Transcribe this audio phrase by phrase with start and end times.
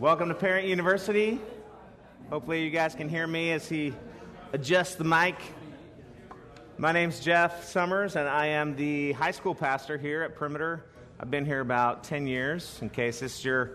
[0.00, 1.38] Welcome to Parent University.
[2.30, 3.92] Hopefully, you guys can hear me as he
[4.50, 5.34] adjusts the mic.
[6.78, 10.86] My name's Jeff Summers, and I am the high school pastor here at Perimeter.
[11.20, 13.72] I've been here about 10 years, in case this is your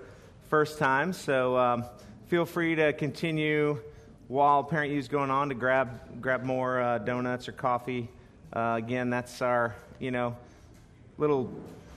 [0.50, 1.14] first time.
[1.14, 1.86] So um,
[2.26, 3.80] feel free to continue
[4.28, 8.10] while Parent U is going on to grab, grab more uh, donuts or coffee.
[8.52, 10.36] Uh, again, that's our, you know,
[11.20, 11.54] little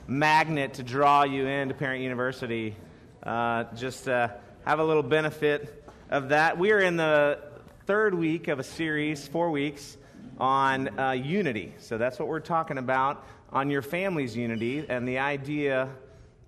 [0.07, 2.75] magnet to draw you into Parent University.
[3.21, 4.29] Uh, just uh,
[4.65, 6.57] have a little benefit of that.
[6.57, 7.39] We are in the
[7.85, 9.97] third week of a series, four weeks,
[10.39, 11.73] on uh, unity.
[11.79, 14.85] So that's what we're talking about on your family's unity.
[14.87, 15.89] And the idea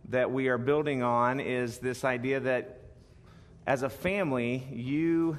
[0.10, 2.80] that we are building on is this idea that
[3.68, 5.38] as a family, you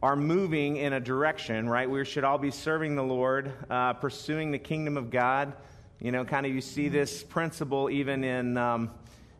[0.00, 1.90] are moving in a direction, right?
[1.90, 5.54] We should all be serving the Lord, uh, pursuing the kingdom of God.
[5.98, 8.56] You know, kind of you see this principle even in.
[8.56, 8.90] Um,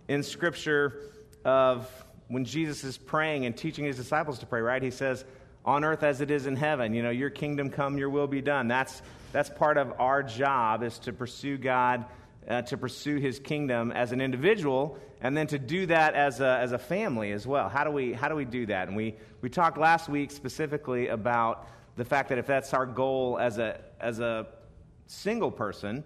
[0.08, 1.00] in Scripture
[1.44, 1.88] of
[2.28, 4.82] when Jesus is praying and teaching his disciples to pray, right?
[4.82, 5.24] He says,
[5.64, 8.41] On earth as it is in heaven, you know, your kingdom come, your will be
[8.41, 8.69] done.
[8.69, 12.05] That's, that's part of our job is to pursue God,
[12.48, 16.58] uh, to pursue his kingdom as an individual, and then to do that as a,
[16.60, 17.69] as a family as well.
[17.69, 18.88] How do we, how do we do that?
[18.88, 23.38] And we, we talked last week specifically about the fact that if that's our goal
[23.38, 24.47] as a, as a
[25.06, 26.05] single person,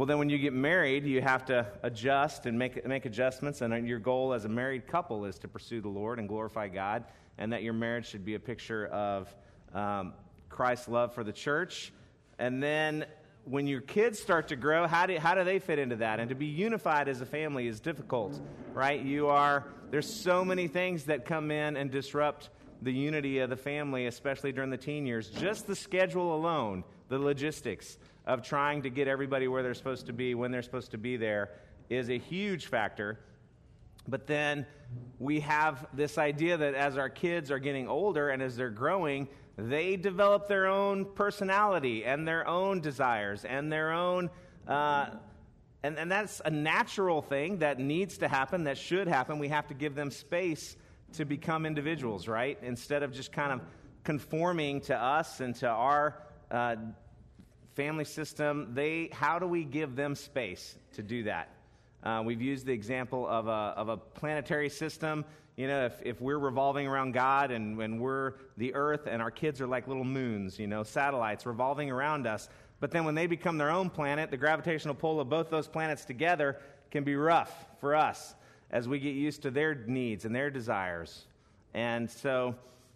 [0.00, 3.60] well, then when you get married, you have to adjust and make, make adjustments.
[3.60, 7.04] And your goal as a married couple is to pursue the Lord and glorify God,
[7.36, 9.28] and that your marriage should be a picture of
[9.74, 10.14] um,
[10.48, 11.92] Christ's love for the church.
[12.38, 13.04] And then
[13.44, 16.18] when your kids start to grow, how do, how do they fit into that?
[16.18, 18.40] And to be unified as a family is difficult,
[18.72, 19.02] right?
[19.02, 22.48] You are, there's so many things that come in and disrupt
[22.82, 25.28] the unity of the family, especially during the teen years.
[25.28, 30.12] Just the schedule alone, the logistics of trying to get everybody where they're supposed to
[30.12, 31.50] be when they're supposed to be there
[31.88, 33.18] is a huge factor.
[34.08, 34.66] But then
[35.18, 39.28] we have this idea that as our kids are getting older and as they're growing,
[39.56, 44.30] they develop their own personality and their own desires and their own.
[44.66, 45.10] Uh,
[45.82, 49.38] and, and that's a natural thing that needs to happen, that should happen.
[49.38, 50.76] We have to give them space
[51.14, 52.58] to become individuals, right?
[52.62, 53.60] Instead of just kind of
[54.04, 56.16] conforming to us and to our
[56.50, 56.76] uh,
[57.74, 61.48] family system, they, how do we give them space to do that?
[62.02, 65.24] Uh, we've used the example of a, of a planetary system.
[65.56, 69.30] You know, if, if we're revolving around God and when we're the earth and our
[69.30, 72.48] kids are like little moons, you know, satellites revolving around us.
[72.80, 76.06] But then when they become their own planet, the gravitational pull of both those planets
[76.06, 76.58] together
[76.90, 78.34] can be rough for us
[78.70, 81.26] as we get used to their needs and their desires.
[81.74, 82.54] And so,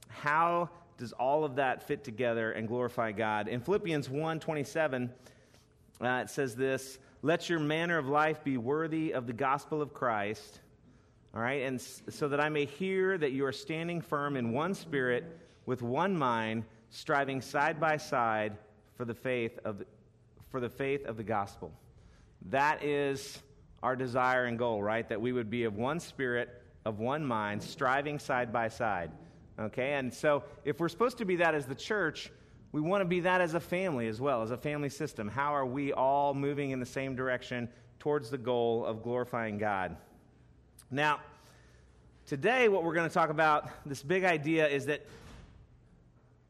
[0.08, 3.48] how does all of that fit together and glorify God?
[3.48, 5.10] In Philippians 1 27,
[6.00, 9.92] uh, it says this Let your manner of life be worthy of the gospel of
[9.92, 10.60] Christ.
[11.34, 14.72] All right, and so that I may hear that you are standing firm in one
[14.72, 18.56] spirit, with one mind, striving side by side
[18.96, 19.82] for the faith of
[20.50, 21.72] for the faith of the gospel.
[22.50, 23.42] That is
[23.84, 25.06] our desire and goal, right?
[25.10, 26.48] That we would be of one spirit,
[26.86, 29.10] of one mind, striving side by side.
[29.60, 32.32] Okay, and so if we're supposed to be that as the church,
[32.72, 35.28] we want to be that as a family as well, as a family system.
[35.28, 37.68] How are we all moving in the same direction
[38.00, 39.96] towards the goal of glorifying God?
[40.90, 41.20] Now,
[42.26, 45.06] today, what we're going to talk about, this big idea is that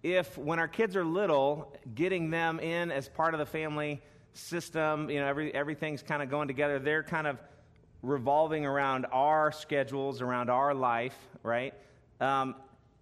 [0.04, 4.00] if, when our kids are little, getting them in as part of the family
[4.34, 7.38] system, you know, every, everything's kind of going together, they're kind of
[8.02, 11.72] revolving around our schedules, around our life, right?
[12.20, 12.54] Um,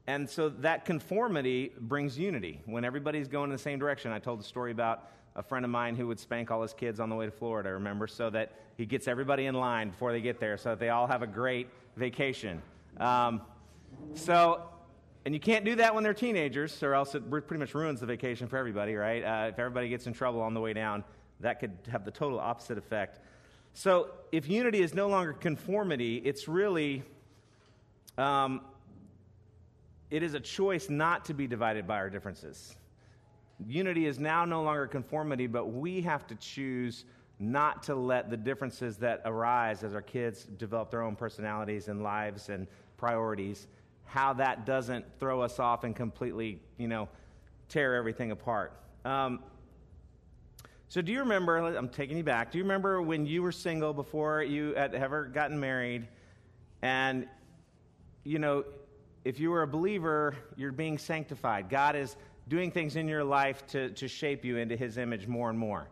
[0.07, 4.13] and so that conformity brings unity when everybody's going in the same direction.
[4.13, 7.01] I told the story about a friend of mine who would spank all his kids
[7.01, 10.21] on the way to Florida, remember, so that he gets everybody in line before they
[10.21, 12.61] get there so that they all have a great vacation.
[12.99, 13.43] Um,
[14.15, 14.63] so,
[15.25, 18.07] and you can't do that when they're teenagers, or else it pretty much ruins the
[18.07, 19.23] vacation for everybody, right?
[19.23, 21.05] Uh, if everybody gets in trouble on the way down,
[21.43, 23.21] that could have the total opposite effect.
[23.75, 27.03] So, if unity is no longer conformity, it's really
[28.19, 28.61] um,
[30.11, 32.75] it is a choice not to be divided by our differences.
[33.67, 37.05] Unity is now no longer conformity, but we have to choose
[37.39, 42.03] not to let the differences that arise as our kids develop their own personalities and
[42.03, 42.67] lives and
[42.99, 43.67] priorities,
[44.05, 47.09] how that doesn't throw us off and completely, you know,
[47.69, 48.79] tear everything apart.
[49.05, 49.41] Um,
[50.93, 51.57] so, do you remember?
[51.57, 52.53] I'm taking you back.
[52.53, 56.07] Do you remember when you were single before you had ever gotten married,
[56.83, 57.27] and
[58.25, 58.67] you know
[59.25, 61.71] if you are a believer, you're being sanctified.
[61.71, 62.15] God is
[62.47, 65.89] doing things in your life to, to shape you into his image more and more.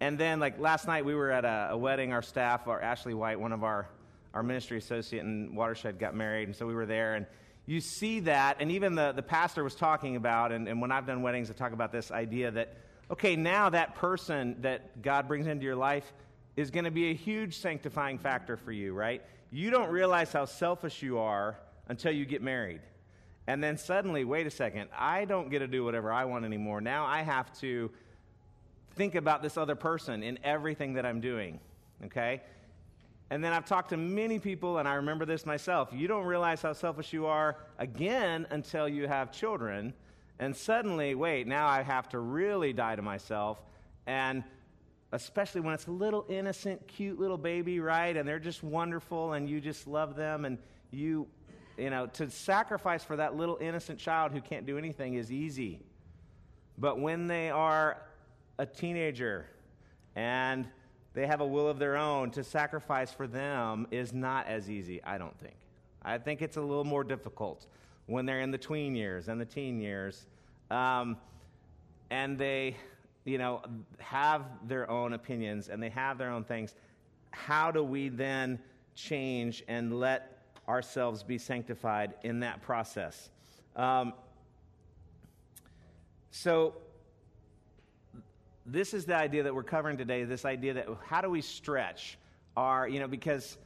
[0.00, 2.14] And then, like last night, we were at a, a wedding.
[2.14, 3.86] Our staff, our Ashley White, one of our
[4.32, 7.16] our ministry associate in Watershed got married, and so we were there.
[7.16, 7.26] And
[7.66, 11.06] you see that, and even the, the pastor was talking about, and, and when I've
[11.06, 12.74] done weddings, I talk about this idea that,
[13.10, 16.12] okay, now that person that God brings into your life
[16.56, 19.22] is going to be a huge sanctifying factor for you, right?
[19.50, 21.58] You don't realize how selfish you are
[21.88, 22.80] until you get married.
[23.46, 26.80] And then suddenly, wait a second, I don't get to do whatever I want anymore.
[26.80, 27.90] Now I have to
[28.94, 31.60] think about this other person in everything that I'm doing,
[32.04, 32.42] okay?
[33.30, 35.90] And then I've talked to many people, and I remember this myself.
[35.92, 39.94] You don't realize how selfish you are again until you have children.
[40.38, 43.60] And suddenly, wait, now I have to really die to myself.
[44.06, 44.44] And
[45.12, 48.16] especially when it's a little innocent, cute little baby, right?
[48.16, 50.58] And they're just wonderful and you just love them and
[50.90, 51.26] you,
[51.76, 55.80] you know, to sacrifice for that little innocent child who can't do anything is easy.
[56.76, 57.98] But when they are
[58.58, 59.46] a teenager
[60.14, 60.68] and
[61.14, 65.02] they have a will of their own, to sacrifice for them is not as easy,
[65.02, 65.56] I don't think.
[66.02, 67.66] I think it's a little more difficult
[68.08, 70.26] when they're in the tween years and the teen years.
[70.70, 71.16] Um,
[72.10, 72.76] and they
[73.28, 73.60] you know,
[73.98, 76.74] have their own opinions and they have their own things,
[77.30, 78.58] how do we then
[78.94, 83.28] change and let ourselves be sanctified in that process?
[83.76, 84.14] Um,
[86.30, 86.74] so,
[88.64, 92.18] this is the idea that we're covering today this idea that how do we stretch
[92.56, 93.58] our, you know, because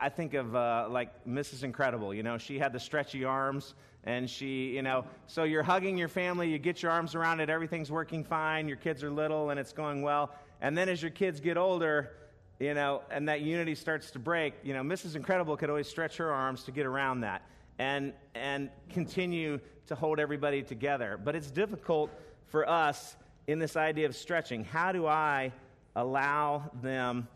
[0.00, 1.64] I think of uh, like Mrs.
[1.64, 3.74] Incredible, you know, she had the stretchy arms
[4.04, 7.50] and she, you know, so you're hugging your family, you get your arms around it,
[7.50, 10.30] everything's working fine, your kids are little and it's going well.
[10.60, 12.12] And then as your kids get older,
[12.60, 15.16] you know, and that unity starts to break, you know, Mrs.
[15.16, 17.42] Incredible could always stretch her arms to get around that
[17.78, 19.58] and, and continue
[19.88, 21.18] to hold everybody together.
[21.22, 22.10] But it's difficult
[22.46, 23.16] for us
[23.48, 24.64] in this idea of stretching.
[24.64, 25.52] How do I
[25.96, 27.26] allow them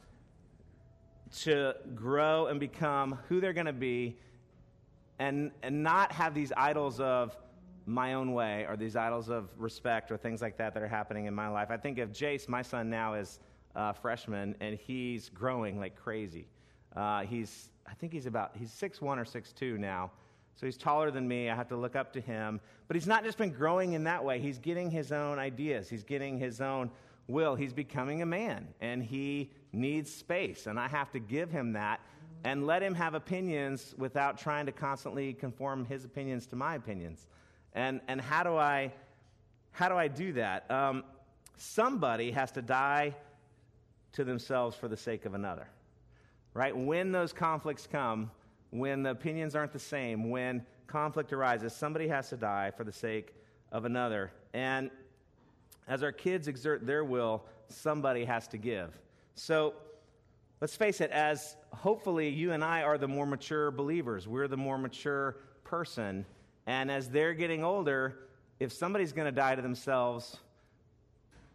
[1.42, 4.16] to grow and become who they're going to be
[5.18, 7.36] and, and not have these idols of
[7.86, 11.26] my own way or these idols of respect or things like that that are happening
[11.26, 11.70] in my life.
[11.70, 13.38] I think of Jace, my son now is
[13.74, 16.48] a freshman, and he's growing like crazy.
[16.94, 20.10] Uh, he's, I think he's about, he's 6'1 or 6'2 now.
[20.56, 21.50] So he's taller than me.
[21.50, 22.60] I have to look up to him.
[22.88, 24.40] But he's not just been growing in that way.
[24.40, 25.88] He's getting his own ideas.
[25.88, 26.90] He's getting his own
[27.28, 27.54] will.
[27.54, 30.66] He's becoming a man, and he needs space.
[30.66, 32.00] And I have to give him that
[32.44, 37.26] and let him have opinions without trying to constantly conform his opinions to my opinions.
[37.72, 38.92] And, and how, do I,
[39.72, 40.70] how do I do that?
[40.70, 41.04] Um,
[41.56, 43.14] somebody has to die
[44.12, 45.68] to themselves for the sake of another,
[46.54, 46.76] right?
[46.76, 48.30] When those conflicts come,
[48.70, 52.92] when the opinions aren't the same, when conflict arises, somebody has to die for the
[52.92, 53.34] sake
[53.72, 54.32] of another.
[54.54, 54.90] And
[55.88, 58.98] as our kids exert their will, somebody has to give.
[59.34, 59.74] So
[60.60, 64.56] let's face it, as hopefully you and I are the more mature believers, we're the
[64.56, 66.24] more mature person.
[66.66, 68.18] And as they're getting older,
[68.58, 70.38] if somebody's going to die to themselves,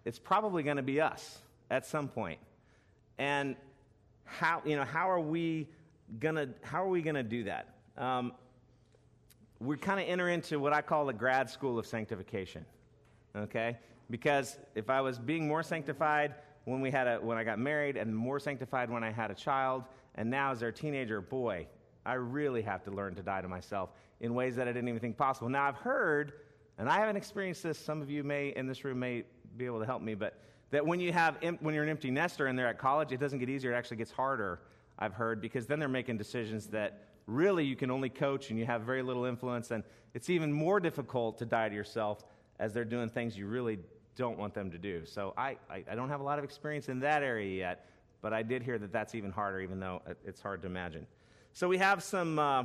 [0.06, 1.40] it's probably going to be us
[1.70, 2.40] at some point.
[3.18, 3.56] And
[4.26, 5.68] how, you know, how are we
[6.20, 7.68] going to, how are we going to do that?
[7.98, 8.34] Um,
[9.60, 12.66] we kind of enter into what I call the grad school of sanctification.
[13.36, 13.78] Okay?
[14.12, 16.36] Because if I was being more sanctified,
[16.66, 19.36] when, we had a, when I got married and more sanctified when I had a
[19.36, 19.84] child.
[20.16, 21.68] And now, as a teenager, boy,
[22.06, 25.00] I really have to learn to die to myself in ways that I didn't even
[25.00, 25.50] think possible.
[25.50, 26.34] Now, I've heard,
[26.78, 29.24] and I haven't experienced this, some of you may in this room may
[29.58, 30.38] be able to help me, but
[30.72, 33.40] that when, you have, when you're an empty nester and they're at college, it doesn't
[33.40, 34.62] get easier, it actually gets harder,
[35.00, 38.66] I've heard, because then they're making decisions that really you can only coach and you
[38.66, 39.72] have very little influence.
[39.72, 42.24] And it's even more difficult to die to yourself
[42.60, 43.80] as they're doing things you really
[44.16, 45.06] don't want them to do.
[45.06, 47.90] So I, I, I, don't have a lot of experience in that area yet,
[48.22, 51.08] but I did hear that that's even harder, even though it's hard to imagine.
[51.54, 52.64] So we have some, uh,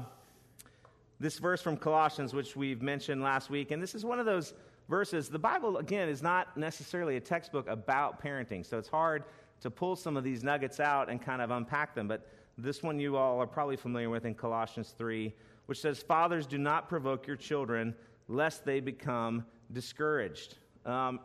[1.19, 4.55] this verse from Colossians, which we've mentioned last week, and this is one of those
[4.89, 5.29] verses.
[5.29, 9.25] The Bible, again, is not necessarily a textbook about parenting, so it's hard
[9.61, 12.99] to pull some of these nuggets out and kind of unpack them, but this one
[12.99, 15.33] you all are probably familiar with in Colossians 3,
[15.67, 17.95] which says, Fathers, do not provoke your children,
[18.29, 20.57] lest they become discouraged.
[20.85, 21.21] Um,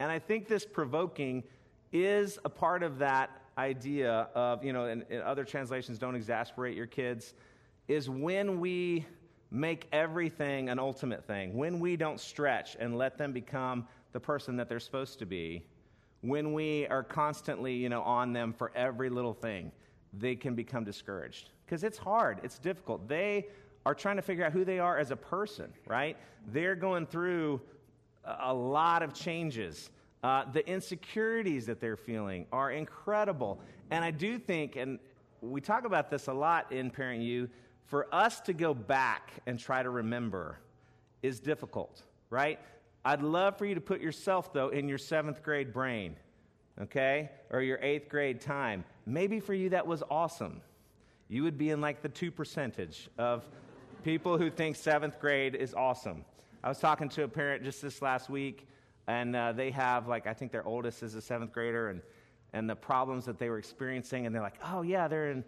[0.00, 1.44] and I think this provoking
[1.92, 6.76] is a part of that idea of, you know, and, and other translations don't exasperate
[6.76, 7.34] your kids,
[7.86, 9.04] is when we
[9.50, 14.56] make everything an ultimate thing, when we don't stretch and let them become the person
[14.56, 15.62] that they're supposed to be,
[16.22, 19.70] when we are constantly, you know, on them for every little thing,
[20.12, 21.50] they can become discouraged.
[21.66, 23.08] Because it's hard, it's difficult.
[23.08, 23.48] They
[23.86, 26.16] are trying to figure out who they are as a person, right?
[26.48, 27.60] They're going through
[28.40, 29.90] a lot of changes.
[30.22, 33.60] Uh, the insecurities that they're feeling are incredible.
[33.90, 34.98] And I do think, and
[35.40, 37.48] we talk about this a lot in Parent U.
[37.86, 40.58] For us to go back and try to remember
[41.22, 42.60] is difficult, right?
[43.04, 46.16] I'd love for you to put yourself, though, in your seventh grade brain,
[46.80, 47.30] okay?
[47.50, 48.84] Or your eighth grade time.
[49.06, 50.60] Maybe for you that was awesome.
[51.28, 53.48] You would be in like the two percentage of
[54.04, 56.24] people who think seventh grade is awesome.
[56.62, 58.68] I was talking to a parent just this last week,
[59.06, 62.02] and uh, they have, like, I think their oldest is a seventh grader, and,
[62.52, 65.42] and the problems that they were experiencing, and they're like, oh, yeah, they're in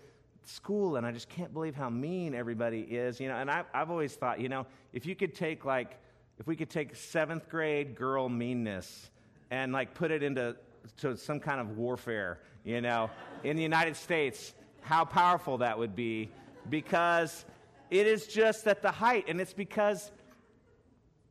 [0.44, 3.36] school, and I just can't believe how mean everybody is, you know.
[3.36, 5.98] And I, I've always thought, you know, if you could take, like,
[6.38, 9.10] if we could take seventh grade girl meanness
[9.50, 10.56] and, like, put it into
[10.96, 13.10] to some kind of warfare, you know,
[13.44, 16.30] in the United States, how powerful that would be
[16.70, 17.44] because
[17.90, 20.10] it is just at the height, and it's because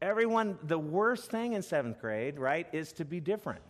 [0.02, 3.62] everyone, the worst thing in seventh grade, right, is to be different.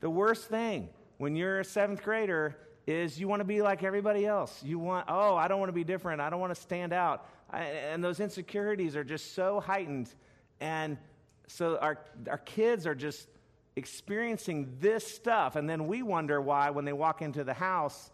[0.00, 2.56] The worst thing when you're a seventh grader
[2.86, 4.62] is you want to be like everybody else.
[4.62, 6.20] You want, oh, I don't want to be different.
[6.20, 7.28] I don't want to stand out.
[7.50, 10.12] I, and those insecurities are just so heightened.
[10.60, 10.96] And
[11.46, 13.28] so our, our kids are just
[13.76, 15.56] experiencing this stuff.
[15.56, 18.10] And then we wonder why, when they walk into the house,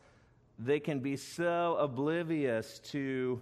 [0.58, 3.40] they can be so oblivious to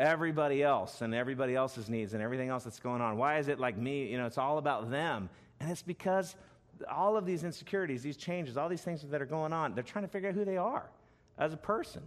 [0.00, 3.18] everybody else and everybody else's needs and everything else that's going on.
[3.18, 4.06] Why is it like me?
[4.06, 5.28] You know, it's all about them.
[5.60, 6.34] And it's because
[6.90, 10.04] all of these insecurities, these changes, all these things that are going on, they're trying
[10.04, 10.88] to figure out who they are
[11.38, 12.02] as a person.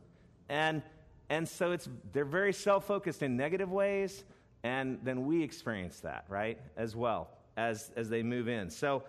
[0.50, 0.82] And
[1.30, 4.26] and so it's they're very self-focused in negative ways,
[4.64, 8.70] and then we experience that, right, as well as as they move in.
[8.70, 9.04] So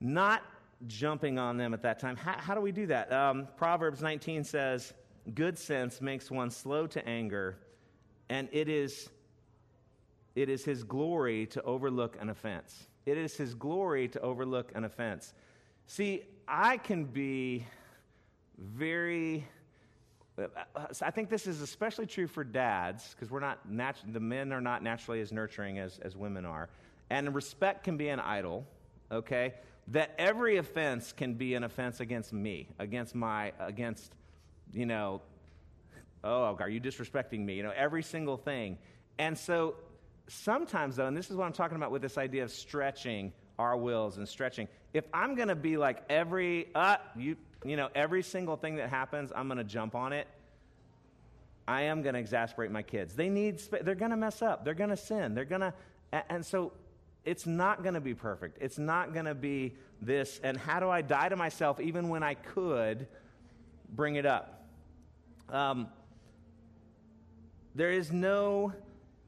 [0.00, 0.42] not
[0.86, 2.16] jumping on them at that time.
[2.16, 3.12] How, how do we do that?
[3.12, 4.94] Um, Proverbs 19 says,
[5.34, 7.58] good sense makes one slow to anger,
[8.28, 9.08] and it is,
[10.34, 12.88] it is his glory to overlook an offense.
[13.06, 15.32] It is his glory to overlook an offense.
[15.86, 17.66] See, I can be
[18.58, 19.46] very.
[21.00, 24.60] I think this is especially true for dads because we're not natu- the men are
[24.60, 26.68] not naturally as nurturing as, as women are,
[27.10, 28.64] and respect can be an idol.
[29.10, 29.54] Okay,
[29.88, 34.12] that every offense can be an offense against me, against my, against
[34.72, 35.22] you know,
[36.24, 37.54] oh, are you disrespecting me?
[37.54, 38.78] You know, every single thing.
[39.18, 39.76] And so
[40.28, 43.76] sometimes, though, and this is what I'm talking about with this idea of stretching our
[43.76, 44.68] wills and stretching.
[44.94, 48.88] If I'm going to be like every, uh, you, you know, every single thing that
[48.88, 50.26] happens, I'm going to jump on it.
[51.66, 53.14] I am going to exasperate my kids.
[53.14, 54.64] They need, they're going to mess up.
[54.64, 55.34] They're going to sin.
[55.34, 55.74] They're going to,
[56.30, 56.72] and so
[57.24, 58.58] it's not going to be perfect.
[58.62, 60.40] It's not going to be this.
[60.42, 63.06] And how do I die to myself even when I could
[63.94, 64.57] bring it up?
[65.50, 65.88] Um,
[67.74, 68.72] there is no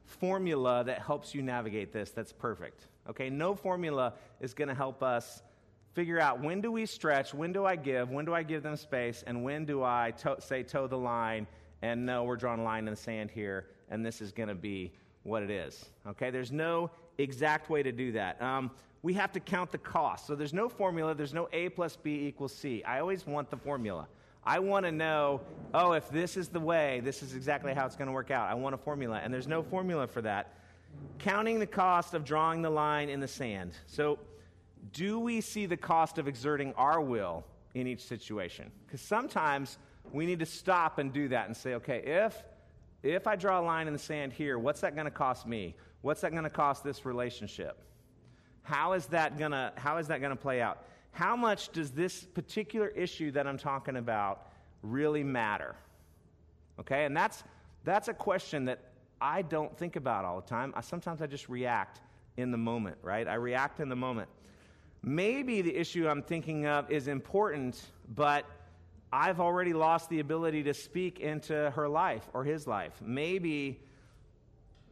[0.05, 2.87] formula that helps you navigate this that's perfect.
[3.09, 5.41] Okay, no formula is going to help us
[5.93, 8.75] figure out when do we stretch, when do I give, when do I give them
[8.75, 11.47] space, and when do I to- say toe the line
[11.81, 14.55] and no, we're drawing a line in the sand here, and this is going to
[14.55, 14.91] be
[15.23, 15.85] what it is.
[16.07, 18.41] Okay, there's no exact way to do that.
[18.41, 18.71] Um,
[19.03, 20.27] we have to count the cost.
[20.27, 22.83] So there's no formula, there's no A plus B equals C.
[22.83, 24.07] I always want the formula.
[24.43, 25.41] I want to know,
[25.73, 28.49] oh, if this is the way, this is exactly how it's going to work out.
[28.49, 29.21] I want a formula.
[29.23, 30.55] And there's no formula for that.
[31.19, 33.73] Counting the cost of drawing the line in the sand.
[33.85, 34.19] So,
[34.93, 37.45] do we see the cost of exerting our will
[37.75, 38.71] in each situation?
[38.85, 39.77] Because sometimes
[40.11, 42.43] we need to stop and do that and say, okay, if,
[43.03, 45.75] if I draw a line in the sand here, what's that going to cost me?
[46.01, 47.77] What's that going to cost this relationship?
[48.63, 50.83] How is that going to, how is that going to play out?
[51.11, 54.51] How much does this particular issue that I'm talking about
[54.81, 55.75] really matter?
[56.79, 57.43] Okay, and that's,
[57.83, 58.79] that's a question that
[59.19, 60.73] I don't think about all the time.
[60.75, 62.01] I, sometimes I just react
[62.37, 63.27] in the moment, right?
[63.27, 64.29] I react in the moment.
[65.03, 67.81] Maybe the issue I'm thinking of is important,
[68.15, 68.45] but
[69.11, 72.93] I've already lost the ability to speak into her life or his life.
[73.01, 73.81] Maybe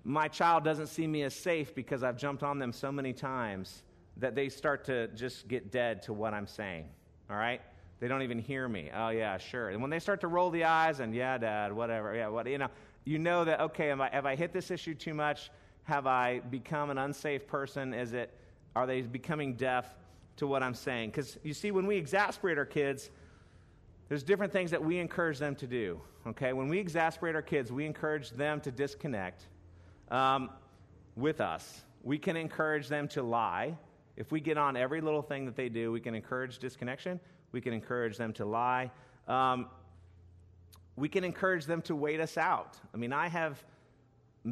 [0.03, 3.83] my child doesn't see me as safe because I've jumped on them so many times
[4.19, 6.85] that they start to just get dead to what I'm saying.
[7.29, 7.61] All right?
[7.99, 8.89] They don't even hear me.
[8.95, 9.69] Oh yeah, sure.
[9.69, 12.57] And when they start to roll the eyes and yeah, dad, whatever, yeah, what you
[12.57, 12.69] know,
[13.03, 15.51] you know that okay, I, have I hit this issue too much?
[15.83, 17.93] Have I become an unsafe person?
[17.93, 18.33] Is it
[18.75, 19.85] are they becoming deaf
[20.37, 21.09] to what I'm saying?
[21.09, 23.09] Because you see, when we exasperate our kids,
[24.07, 25.99] there's different things that we encourage them to do.
[26.27, 29.43] Okay, when we exasperate our kids, we encourage them to disconnect
[30.09, 30.49] um,
[31.15, 31.81] with us.
[32.03, 33.75] We can encourage them to lie.
[34.19, 37.19] If we get on every little thing that they do, we can encourage disconnection.
[37.51, 38.91] We can encourage them to lie.
[39.27, 39.67] Um,
[40.95, 42.77] we can encourage them to wait us out.
[42.93, 43.63] I mean, I have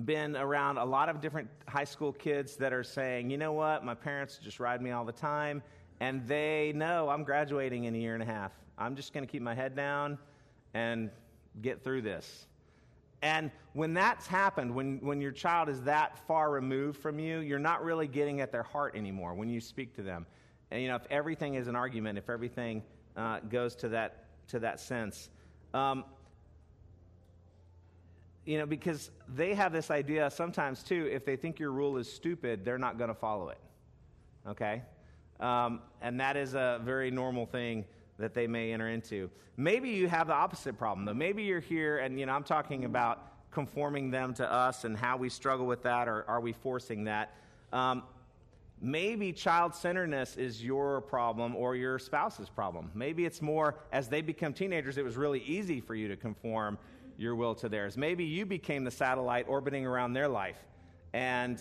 [0.06, 3.84] been around a lot of different high school kids that are saying, you know what,
[3.84, 5.62] my parents just ride me all the time,
[6.00, 8.54] and they know I'm graduating in a year and a half.
[8.78, 10.18] I'm just going to keep my head down.
[10.74, 11.10] and
[11.62, 12.48] get through this.
[13.22, 17.60] And when that's happened, when, when your child is that far removed from you, you're
[17.60, 20.26] not really getting at their heart anymore when you speak to them.
[20.70, 22.84] And, you know, if everything is an argument, if everything
[23.16, 25.30] uh, goes to that, to that sense,
[25.74, 26.04] um,
[28.46, 32.12] you know, because they have this idea sometimes too, if they think your rule is
[32.12, 33.60] stupid, they're not going to follow it.
[34.48, 34.84] Okay?
[35.40, 37.84] Um, and that is a very normal thing
[38.18, 39.30] that they may enter into.
[39.58, 41.14] Maybe you have the opposite problem, though.
[41.14, 45.18] Maybe you're here, and you know, I'm talking about conforming them to us and how
[45.18, 47.34] we struggle with that, or are we forcing that?
[47.74, 48.04] Um,
[48.80, 52.92] maybe child centeredness is your problem or your spouse's problem.
[52.94, 56.78] Maybe it's more as they become teenagers, it was really easy for you to conform
[57.18, 57.98] your will to theirs.
[57.98, 60.60] Maybe you became the satellite orbiting around their life,
[61.14, 61.60] and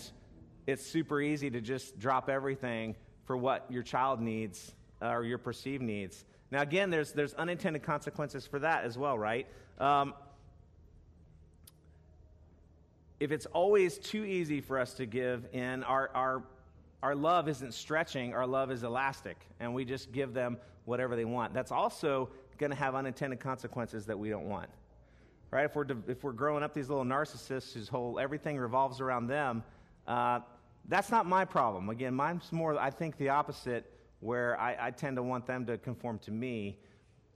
[0.66, 2.94] it's super easy to just drop everything
[3.24, 6.24] for what your child needs or your perceived needs.
[6.50, 9.46] Now, again, there's, there's unintended consequences for that as well, right?
[9.78, 10.14] Um,
[13.18, 16.42] if it's always too easy for us to give in, our, our,
[17.02, 21.24] our love isn't stretching, our love is elastic, and we just give them whatever they
[21.24, 21.52] want.
[21.52, 24.68] That's also going to have unintended consequences that we don't want.
[25.50, 25.64] Right?
[25.64, 29.62] If we're, if we're growing up these little narcissists whose whole everything revolves around them,
[30.06, 30.40] uh,
[30.88, 31.88] that's not my problem.
[31.88, 35.78] Again, mine's more, I think, the opposite where I, I, tend to want them to
[35.78, 36.78] conform to me.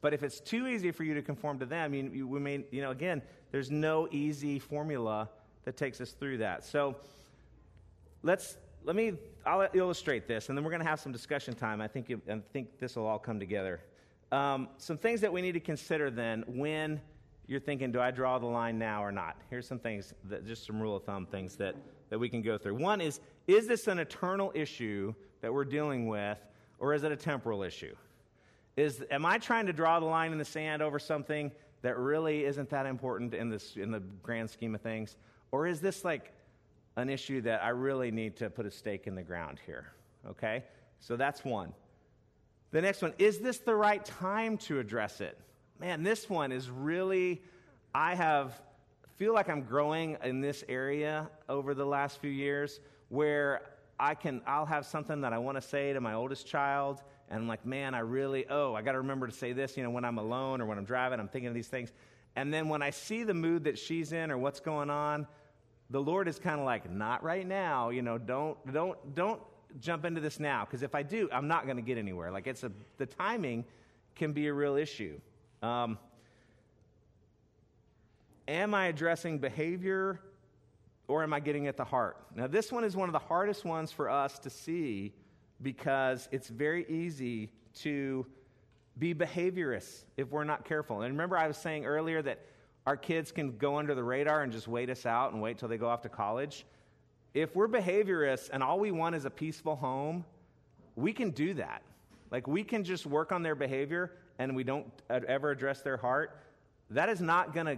[0.01, 2.65] But if it's too easy for you to conform to them, you, you, we may,
[2.71, 3.23] you know, again,
[3.53, 5.29] there's no easy formula
[5.65, 6.65] that takes us through that.
[6.65, 6.97] So
[8.23, 9.13] let's let me
[9.45, 11.81] I'll illustrate this, and then we're going to have some discussion time.
[11.81, 13.81] I think I think this will all come together.
[14.33, 17.01] Um, some things that we need to consider then when
[17.47, 19.37] you're thinking, do I draw the line now or not?
[19.51, 21.75] Here's some things that just some rule of thumb things that
[22.11, 22.75] that we can go through.
[22.75, 26.39] One is, is this an eternal issue that we're dealing with,
[26.81, 27.95] or is it a temporal issue?
[28.77, 32.45] Is, am I trying to draw the line in the sand over something that really
[32.45, 35.17] isn't that important in, this, in the grand scheme of things?
[35.53, 36.33] Or is this like
[36.97, 39.93] an issue that I really need to put a stake in the ground here?
[40.29, 40.65] Okay?
[40.99, 41.73] So that's one.
[42.71, 45.39] The next one is this the right time to address it?
[45.79, 47.43] Man, this one is really,
[47.95, 48.61] I have,
[49.17, 53.63] feel like I'm growing in this area over the last few years where
[54.01, 57.43] I can, I'll have something that I want to say to my oldest child, and
[57.43, 59.91] I'm like, man, I really, oh, I got to remember to say this, you know,
[59.91, 61.93] when I'm alone or when I'm driving, I'm thinking of these things.
[62.35, 65.27] And then when I see the mood that she's in or what's going on,
[65.91, 69.43] the Lord is kind of like, not right now, you know, don't, don't, don't
[69.81, 72.33] jump into this now, because if I do, I'm not going to get anywhere.
[72.33, 73.65] Like it's a, the timing
[74.15, 75.21] can be a real issue.
[75.63, 75.99] Um,
[78.49, 80.21] am I addressing behavior
[81.11, 82.17] or am I getting at the heart?
[82.35, 85.13] Now, this one is one of the hardest ones for us to see
[85.61, 88.25] because it's very easy to
[88.99, 91.03] be behaviorists if we're not careful.
[91.03, 92.41] And remember, I was saying earlier that
[92.87, 95.69] our kids can go under the radar and just wait us out and wait till
[95.69, 96.65] they go off to college.
[97.35, 100.25] If we're behaviorists and all we want is a peaceful home,
[100.97, 101.83] we can do that.
[102.31, 106.41] Like, we can just work on their behavior and we don't ever address their heart.
[106.91, 107.77] That is not going to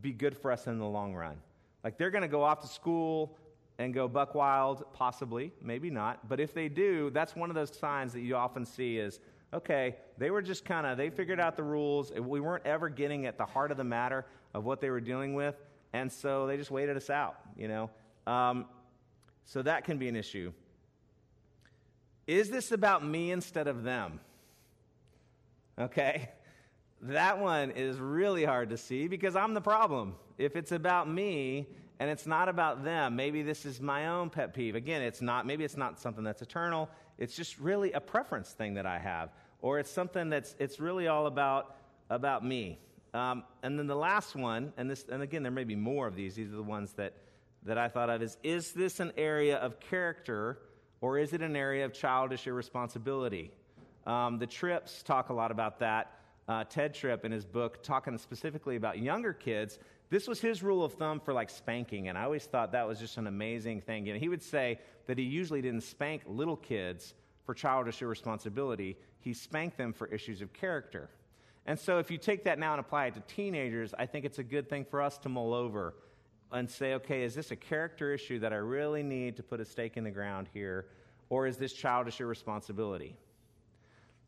[0.00, 1.36] be good for us in the long run.
[1.82, 3.36] Like they're going to go off to school
[3.78, 6.28] and go buck wild, possibly, maybe not.
[6.28, 9.20] But if they do, that's one of those signs that you often see is
[9.52, 12.12] okay, they were just kind of, they figured out the rules.
[12.12, 15.34] We weren't ever getting at the heart of the matter of what they were dealing
[15.34, 15.56] with.
[15.92, 17.90] And so they just waited us out, you know?
[18.26, 18.66] Um,
[19.44, 20.52] so that can be an issue.
[22.26, 24.20] Is this about me instead of them?
[25.78, 26.28] Okay?
[27.02, 30.14] That one is really hard to see because I'm the problem.
[30.36, 31.66] If it's about me
[31.98, 34.74] and it's not about them, maybe this is my own pet peeve.
[34.74, 36.90] Again, it's not, maybe it's not something that's eternal.
[37.18, 39.30] It's just really a preference thing that I have.
[39.62, 41.76] Or it's something that's, it's really all about,
[42.10, 42.78] about me.
[43.12, 46.14] Um, and then the last one, and this, and again, there may be more of
[46.14, 46.34] these.
[46.34, 47.14] These are the ones that,
[47.64, 48.22] that I thought of.
[48.22, 50.58] Is is this an area of character,
[51.00, 53.50] or is it an area of childish irresponsibility?
[54.06, 56.19] Um, the Tripps talk a lot about that
[56.50, 59.78] uh, Tedd Tripp in his book talking specifically about younger kids.
[60.10, 62.98] This was his rule of thumb for like spanking, and I always thought that was
[62.98, 64.04] just an amazing thing.
[64.04, 67.14] You know, he would say that he usually didn't spank little kids
[67.46, 71.08] for childish irresponsibility, he spanked them for issues of character.
[71.66, 74.40] And so, if you take that now and apply it to teenagers, I think it's
[74.40, 75.94] a good thing for us to mull over
[76.50, 79.64] and say, okay, is this a character issue that I really need to put a
[79.64, 80.86] stake in the ground here,
[81.28, 83.14] or is this childish irresponsibility?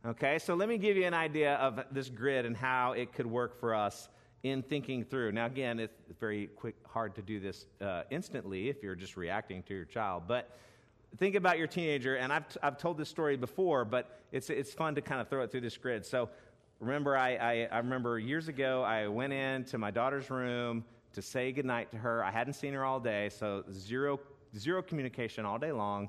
[0.05, 3.25] Okay, so let me give you an idea of this grid and how it could
[3.25, 4.09] work for us
[4.43, 5.31] in thinking through.
[5.31, 9.63] Now, again, it's very quick, hard to do this uh, instantly if you're just reacting
[9.63, 10.59] to your child, but
[11.19, 14.73] think about your teenager, and I've, t- I've told this story before, but it's, it's
[14.73, 16.05] fun to kind of throw it through this grid.
[16.05, 16.29] So,
[16.81, 21.53] remember, I, I, I remember years ago, I went into my daughter's room to say
[21.53, 22.25] goodnight to her.
[22.25, 24.19] I hadn't seen her all day, so zero,
[24.57, 26.09] zero communication all day long.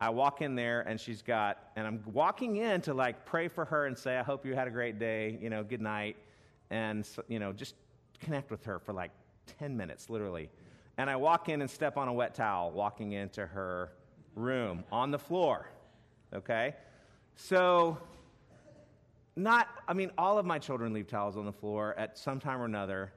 [0.00, 3.66] I walk in there and she's got, and I'm walking in to like pray for
[3.66, 6.16] her and say, I hope you had a great day, you know, good night.
[6.70, 7.74] And, you know, just
[8.20, 9.10] connect with her for like
[9.58, 10.48] 10 minutes, literally.
[10.96, 13.92] And I walk in and step on a wet towel walking into her
[14.34, 15.68] room on the floor.
[16.32, 16.74] Okay?
[17.36, 17.98] So,
[19.36, 22.60] not, I mean, all of my children leave towels on the floor at some time
[22.60, 23.12] or another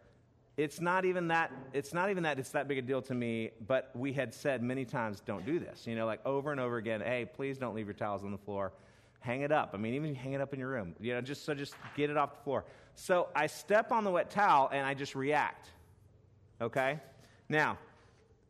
[0.56, 3.52] it's not even that it's not even that it's that big a deal to me
[3.68, 6.78] but we had said many times don't do this you know like over and over
[6.78, 8.72] again hey please don't leave your towels on the floor.
[9.20, 9.72] Hang it up.
[9.74, 12.10] I mean even hang it up in your room you know just so just get
[12.10, 12.66] it off the floor.
[12.96, 15.70] So i step on the wet towel and i just react
[16.62, 17.00] okay?
[17.50, 17.78] Now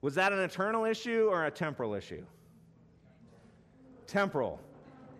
[0.01, 2.25] was that an eternal issue or a temporal issue?
[4.07, 4.59] Temporal.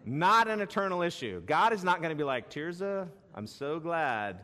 [0.05, 1.41] Not an eternal issue.
[1.45, 4.41] God is not going to be like tirza i'm so glad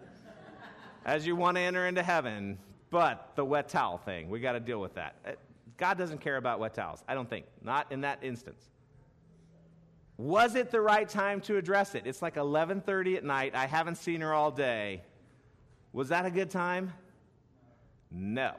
[1.10, 2.60] as you want to enter into heaven,
[2.92, 5.16] but the wet towel thing, we got to deal with that.
[5.26, 5.32] Uh,
[5.76, 8.70] God doesn't care about wet towels, I don't think, not in that instance.
[10.18, 12.04] Was it the right time to address it?
[12.06, 13.56] It's like 11:30 at night.
[13.56, 15.02] I haven't seen her all day.
[15.94, 16.94] Was that a good time?
[18.12, 18.54] No.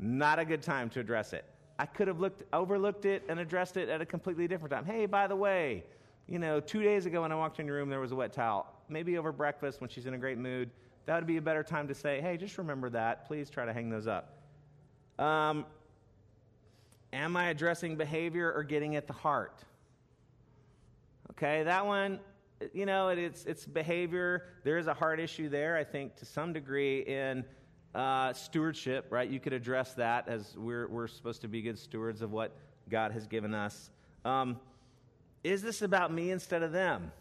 [0.00, 1.44] Not a good time to address it.
[1.78, 4.86] I could have looked overlooked it and addressed it at a completely different time.
[4.86, 5.84] Hey, by the way,
[6.26, 8.32] you know, 2 days ago when I walked in your room there was a wet
[8.32, 8.66] towel.
[8.88, 10.70] Maybe over breakfast when she's in a great mood
[11.06, 13.26] that would be a better time to say, hey, just remember that.
[13.26, 14.42] Please try to hang those up.
[15.18, 15.64] Um,
[17.12, 19.62] am I addressing behavior or getting at the heart?
[21.30, 22.18] Okay, that one,
[22.72, 24.44] you know, it, it's, it's behavior.
[24.64, 27.44] There is a heart issue there, I think, to some degree in
[27.94, 29.28] uh, stewardship, right?
[29.28, 32.56] You could address that as we're, we're supposed to be good stewards of what
[32.90, 33.90] God has given us.
[34.24, 34.58] Um,
[35.44, 37.12] is this about me instead of them?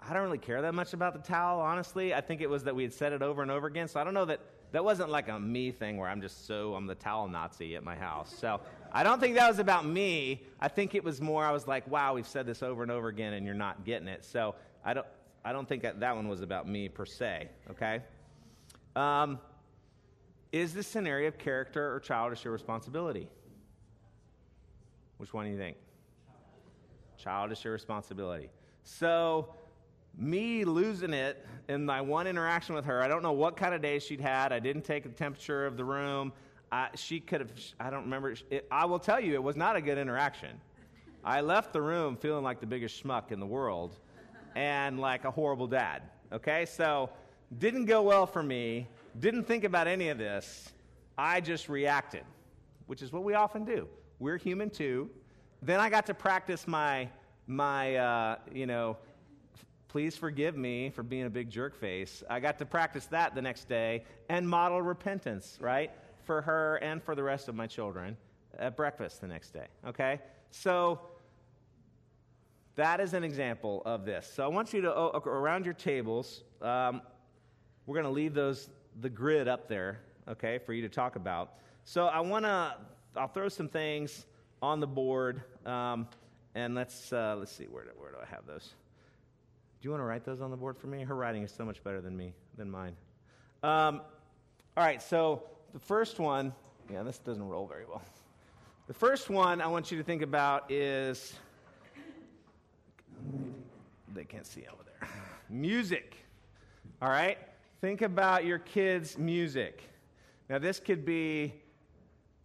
[0.00, 2.14] I don't really care that much about the towel, honestly.
[2.14, 3.88] I think it was that we had said it over and over again.
[3.88, 4.40] So I don't know that
[4.72, 7.84] that wasn't like a me thing where I'm just so, I'm the towel Nazi at
[7.84, 8.34] my house.
[8.36, 8.60] So
[8.92, 10.42] I don't think that was about me.
[10.60, 13.08] I think it was more, I was like, wow, we've said this over and over
[13.08, 14.24] again and you're not getting it.
[14.24, 14.54] So
[14.84, 15.06] I don't,
[15.44, 18.02] I don't think that, that one was about me per se, okay?
[18.96, 19.38] Um,
[20.52, 23.28] is this an area of character or childish irresponsibility?
[25.18, 25.76] Which one do you think?
[27.18, 28.50] Childish irresponsibility.
[28.82, 29.54] So,
[30.16, 33.82] me losing it in my one interaction with her, I don't know what kind of
[33.82, 34.52] day she'd had.
[34.52, 36.32] I didn't take the temperature of the room.
[36.72, 38.34] I, she could have, I don't remember.
[38.50, 40.60] It, I will tell you, it was not a good interaction.
[41.24, 43.96] I left the room feeling like the biggest schmuck in the world
[44.54, 46.02] and like a horrible dad.
[46.32, 46.66] Okay?
[46.66, 47.10] So,
[47.58, 48.88] didn't go well for me.
[49.20, 50.72] Didn't think about any of this.
[51.16, 52.24] I just reacted,
[52.86, 53.88] which is what we often do.
[54.18, 55.08] We're human too.
[55.62, 57.08] Then I got to practice my,
[57.46, 58.96] my uh, you know,
[59.88, 62.22] please forgive me for being a big jerk face.
[62.28, 65.90] I got to practice that the next day and model repentance, right?
[66.24, 68.16] For her and for the rest of my children
[68.58, 70.20] at breakfast the next day, okay?
[70.50, 71.00] So
[72.74, 74.30] that is an example of this.
[74.34, 77.00] So I want you to, oh, around your tables, um,
[77.86, 78.68] we're going to leave those,
[79.00, 81.54] the grid up there, okay, for you to talk about.
[81.84, 82.76] So I want to,
[83.16, 84.26] I'll throw some things
[84.60, 86.08] on the board, um,
[86.54, 88.74] and let's, uh, let's see, where do, where do I have those?
[89.86, 91.04] You want to write those on the board for me?
[91.04, 92.96] Her writing is so much better than me, than mine.
[93.62, 94.00] Um,
[94.76, 96.52] all right, so the first one,
[96.92, 98.02] yeah, this doesn't roll very well.
[98.88, 101.34] The first one I want you to think about is
[104.12, 105.08] they can't see over there.
[105.48, 106.16] Music.
[107.00, 107.38] All right?
[107.80, 109.84] Think about your kids' music.
[110.50, 111.54] Now, this could be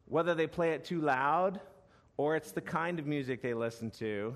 [0.05, 1.59] whether they play it too loud
[2.17, 4.35] or it's the kind of music they listen to.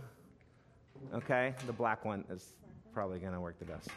[1.14, 1.54] Okay?
[1.68, 2.56] The black one is
[2.96, 3.90] probably going to work the best.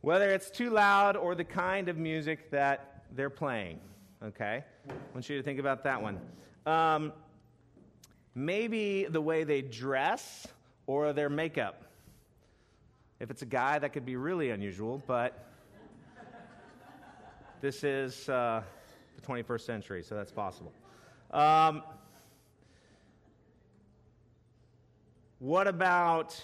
[0.00, 3.80] Whether it's too loud or the kind of music that they're playing,
[4.22, 4.62] okay?
[4.88, 6.20] I want you to think about that one.
[6.66, 7.12] Um,
[8.36, 10.46] maybe the way they dress
[10.86, 11.82] or their makeup.
[13.18, 15.44] If it's a guy, that could be really unusual, but
[17.60, 18.62] this is uh,
[19.16, 20.72] the 21st century, so that's possible.
[21.32, 21.82] Um,
[25.40, 26.40] what about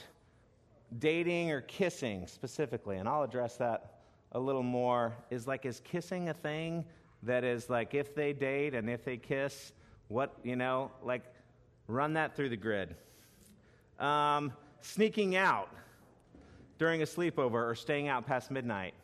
[0.98, 4.00] dating or kissing specifically, and I'll address that
[4.32, 6.84] a little more, is like, is kissing a thing
[7.22, 9.72] that is like if they date and if they kiss,
[10.08, 11.22] what, you know, like
[11.86, 12.94] run that through the grid.
[13.98, 15.68] Um, sneaking out
[16.78, 18.94] during a sleepover or staying out past midnight.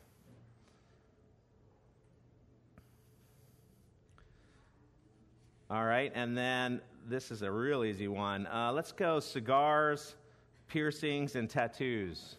[5.70, 8.46] All right, and then this is a real easy one.
[8.46, 10.14] Uh, let's go cigars
[10.68, 12.36] piercings, and tattoos.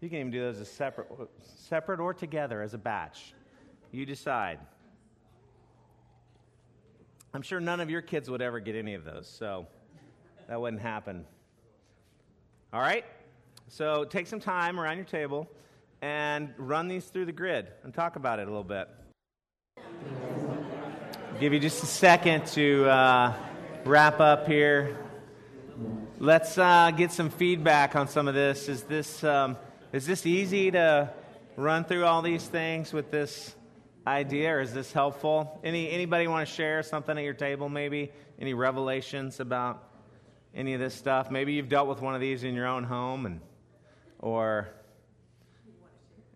[0.00, 1.08] You can even do those as separate,
[1.68, 3.34] separate or together as a batch.
[3.90, 4.60] You decide.
[7.34, 9.66] I'm sure none of your kids would ever get any of those, so
[10.48, 11.24] that wouldn't happen.
[12.72, 13.04] All right?
[13.68, 15.48] So take some time around your table
[16.00, 18.88] and run these through the grid and talk about it a little bit.
[21.40, 23.34] Give you just a second to uh,
[23.84, 24.96] wrap up here.
[26.20, 28.68] Let's uh, get some feedback on some of this.
[28.68, 29.56] Is this um,
[29.92, 31.12] is this easy to
[31.54, 33.54] run through all these things with this
[34.04, 35.60] idea, or is this helpful?
[35.62, 37.68] Any anybody want to share something at your table?
[37.68, 39.80] Maybe any revelations about
[40.56, 41.30] any of this stuff?
[41.30, 43.40] Maybe you've dealt with one of these in your own home, and
[44.18, 44.70] or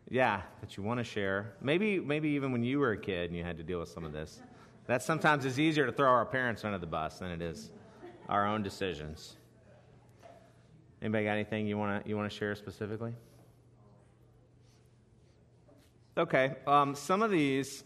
[0.08, 1.54] yeah, that you want to share.
[1.60, 4.04] Maybe maybe even when you were a kid and you had to deal with some
[4.04, 4.40] of this.
[4.86, 7.72] That sometimes is easier to throw our parents under the bus than it is
[8.28, 9.38] our own decisions.
[11.02, 13.12] Anybody got anything you want to you want to share specifically?
[16.16, 17.82] Okay, um, some of these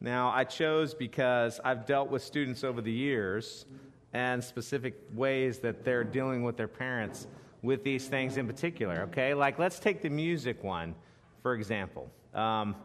[0.00, 3.66] now I chose because I've dealt with students over the years
[4.12, 7.26] and specific ways that they're dealing with their parents
[7.62, 9.08] with these things in particular.
[9.10, 10.94] Okay, like let's take the music one
[11.42, 12.08] for example.
[12.34, 12.76] Um,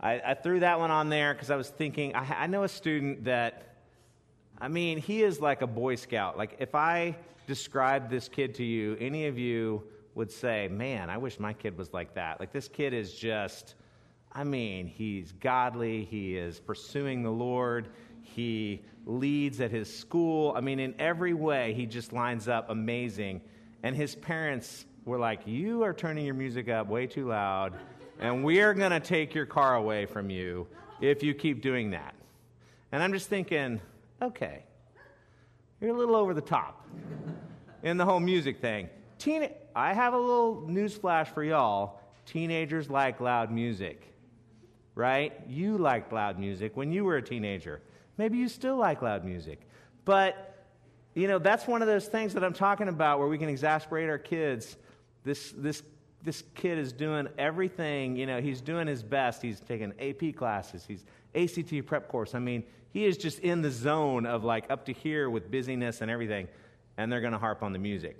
[0.00, 2.68] I, I, threw that one on there because I was thinking I, I know a
[2.68, 3.74] student that
[4.58, 6.38] I mean he is like a Boy Scout.
[6.38, 7.16] Like if I
[7.50, 9.82] describe this kid to you, any of you
[10.14, 13.74] would say, "Man, I wish my kid was like that." Like this kid is just
[14.32, 17.88] I mean, he's godly, he is pursuing the Lord,
[18.22, 20.54] he leads at his school.
[20.56, 23.40] I mean, in every way, he just lines up amazing.
[23.82, 27.74] And his parents were like, You are turning your music up way too loud,
[28.20, 30.68] and we are going to take your car away from you
[31.00, 32.14] if you keep doing that.
[32.92, 33.80] And I'm just thinking,
[34.20, 34.64] okay,
[35.80, 36.86] you're a little over the top
[37.82, 38.88] in the whole music thing.
[39.18, 42.00] Teen- I have a little news flash for y'all.
[42.26, 44.10] Teenagers like loud music
[45.00, 45.32] right?
[45.48, 47.80] You liked loud music when you were a teenager.
[48.18, 49.60] Maybe you still like loud music.
[50.04, 50.66] But,
[51.14, 54.10] you know, that's one of those things that I'm talking about where we can exasperate
[54.10, 54.76] our kids.
[55.24, 55.82] This, this,
[56.22, 59.40] this kid is doing everything, you know, he's doing his best.
[59.40, 62.34] He's taking AP classes, he's ACT prep course.
[62.34, 62.62] I mean,
[62.92, 66.48] he is just in the zone of like up to here with busyness and everything,
[67.00, 68.16] and they're going to harp on the music.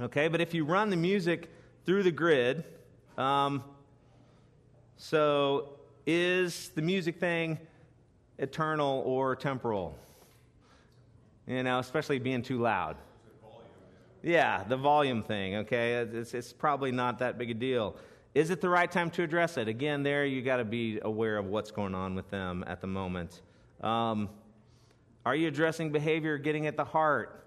[0.00, 1.50] Okay, but if you run the music
[1.84, 2.64] through the grid,
[3.18, 3.64] um,
[4.96, 5.70] so,
[6.06, 7.58] is the music thing
[8.38, 9.98] eternal or temporal?
[11.48, 12.96] You know, especially being too loud.
[14.22, 15.94] Yeah, the volume thing, okay?
[15.94, 17.96] It's, it's probably not that big a deal.
[18.34, 19.66] Is it the right time to address it?
[19.66, 22.86] Again, there you got to be aware of what's going on with them at the
[22.86, 23.40] moment.
[23.80, 24.28] Um,
[25.26, 27.40] are you addressing behavior, getting at the heart?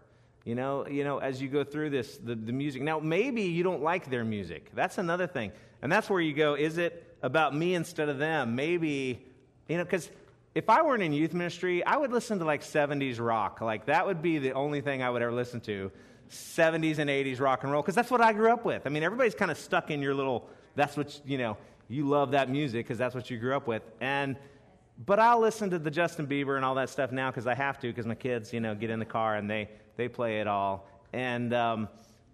[0.45, 2.81] You know, you know, as you go through this, the, the music.
[2.81, 4.71] Now, maybe you don't like their music.
[4.73, 5.51] That's another thing.
[5.81, 8.55] And that's where you go, is it about me instead of them.
[8.55, 9.25] Maybe,
[9.67, 10.09] you know, because
[10.53, 13.61] if I weren't in youth ministry, I would listen to like 70s rock.
[13.61, 15.91] Like that would be the only thing I would ever listen to
[16.29, 18.85] 70s and 80s rock and roll, because that's what I grew up with.
[18.85, 22.31] I mean, everybody's kind of stuck in your little, that's what, you know, you love
[22.31, 23.83] that music because that's what you grew up with.
[24.01, 24.35] And,
[25.05, 27.79] but I'll listen to the Justin Bieber and all that stuff now because I have
[27.79, 30.47] to, because my kids, you know, get in the car and they, they play it
[30.47, 30.87] all.
[31.11, 31.89] And, um,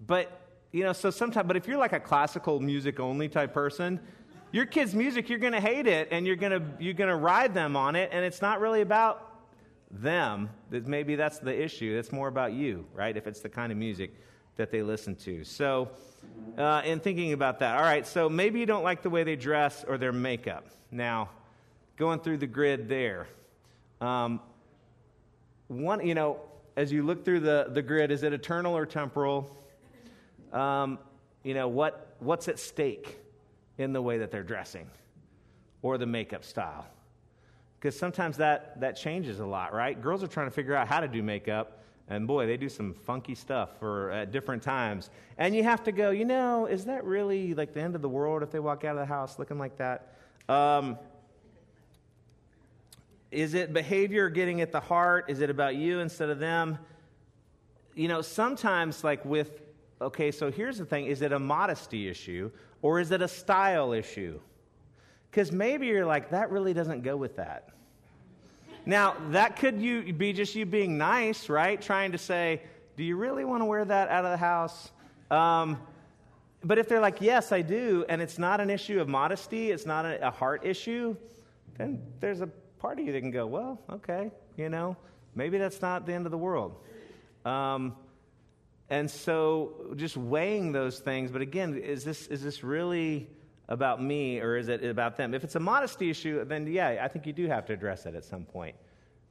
[0.05, 3.99] but, you know, so sometimes, but if you're like a classical music only type person,
[4.51, 7.15] your kids' music, you're going to hate it and you're going to you're going to
[7.15, 9.41] ride them on it, and it's not really about
[9.91, 10.49] them.
[10.71, 11.97] Maybe that's the issue.
[11.99, 13.15] It's more about you, right?
[13.15, 14.11] If it's the kind of music
[14.55, 15.43] that they listen to.
[15.43, 15.89] So,
[16.57, 19.35] uh, in thinking about that, all right, so maybe you don't like the way they
[19.35, 20.67] dress or their makeup.
[20.91, 21.29] Now,
[21.99, 23.27] going through the grid there,
[24.01, 24.39] um,
[25.67, 26.39] one, you know,
[26.75, 29.55] as you look through the, the grid, is it eternal or temporal?
[30.51, 30.97] Um,
[31.43, 33.19] you know, what, what's at stake?
[33.79, 34.87] in the way that they're dressing
[35.81, 36.85] or the makeup style.
[37.79, 39.99] Because sometimes that, that changes a lot, right?
[39.99, 42.93] Girls are trying to figure out how to do makeup, and boy, they do some
[42.93, 45.09] funky stuff for at different times.
[45.37, 48.09] And you have to go, you know, is that really like the end of the
[48.09, 50.15] world if they walk out of the house looking like that?
[50.49, 50.97] Um,
[53.31, 55.25] is it behavior getting at the heart?
[55.27, 56.79] Is it about you instead of them?
[57.93, 59.61] You know, sometimes, like with,
[60.01, 63.93] okay, so here's the thing is it a modesty issue or is it a style
[63.93, 64.39] issue?
[65.29, 67.69] Because maybe you're like, that really doesn't go with that.
[68.85, 71.79] Now, that could you be just you being nice, right?
[71.79, 72.61] Trying to say,
[72.97, 74.91] do you really want to wear that out of the house?
[75.29, 75.77] Um,
[76.63, 79.85] but if they're like, yes, I do, and it's not an issue of modesty, it's
[79.85, 81.15] not a, a heart issue,
[81.77, 84.97] then there's a part of you that can go, well, okay, you know,
[85.35, 86.75] maybe that's not the end of the world.
[87.45, 87.95] Um,
[88.89, 93.27] and so just weighing those things, but again, is this, is this really
[93.67, 95.33] about me or is it about them?
[95.33, 98.15] If it's a modesty issue, then yeah, I think you do have to address it
[98.15, 98.75] at some point.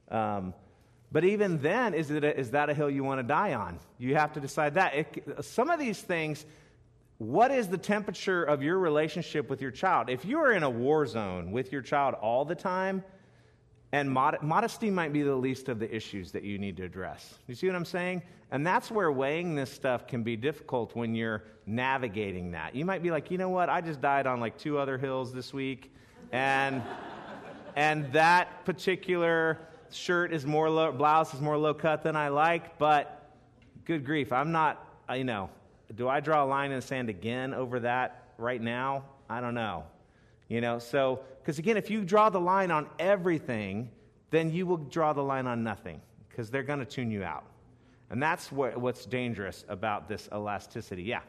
[0.09, 0.53] Um,
[1.11, 3.79] but even then, is, it a, is that a hill you want to die on?
[3.97, 4.93] You have to decide that.
[4.93, 6.45] It, some of these things,
[7.17, 10.09] what is the temperature of your relationship with your child?
[10.09, 13.03] If you are in a war zone with your child all the time,
[13.91, 17.35] and mod- modesty might be the least of the issues that you need to address.
[17.47, 18.21] You see what I'm saying?
[18.51, 22.75] And that's where weighing this stuff can be difficult when you're navigating that.
[22.75, 23.69] You might be like, you know what?
[23.69, 25.93] I just died on like two other hills this week,
[26.31, 26.81] and
[27.75, 29.59] and that particular
[29.91, 32.77] shirt is more low, blouse is more low cut than I like.
[32.77, 33.31] But
[33.85, 34.85] good grief, I'm not.
[35.13, 35.49] You know,
[35.95, 39.05] do I draw a line in the sand again over that right now?
[39.29, 39.85] I don't know.
[40.49, 43.91] You know, so, because again, if you draw the line on everything,
[44.31, 47.45] then you will draw the line on nothing because they're going to tune you out.
[48.09, 51.03] And that's what, what's dangerous about this elasticity.
[51.03, 51.19] Yeah.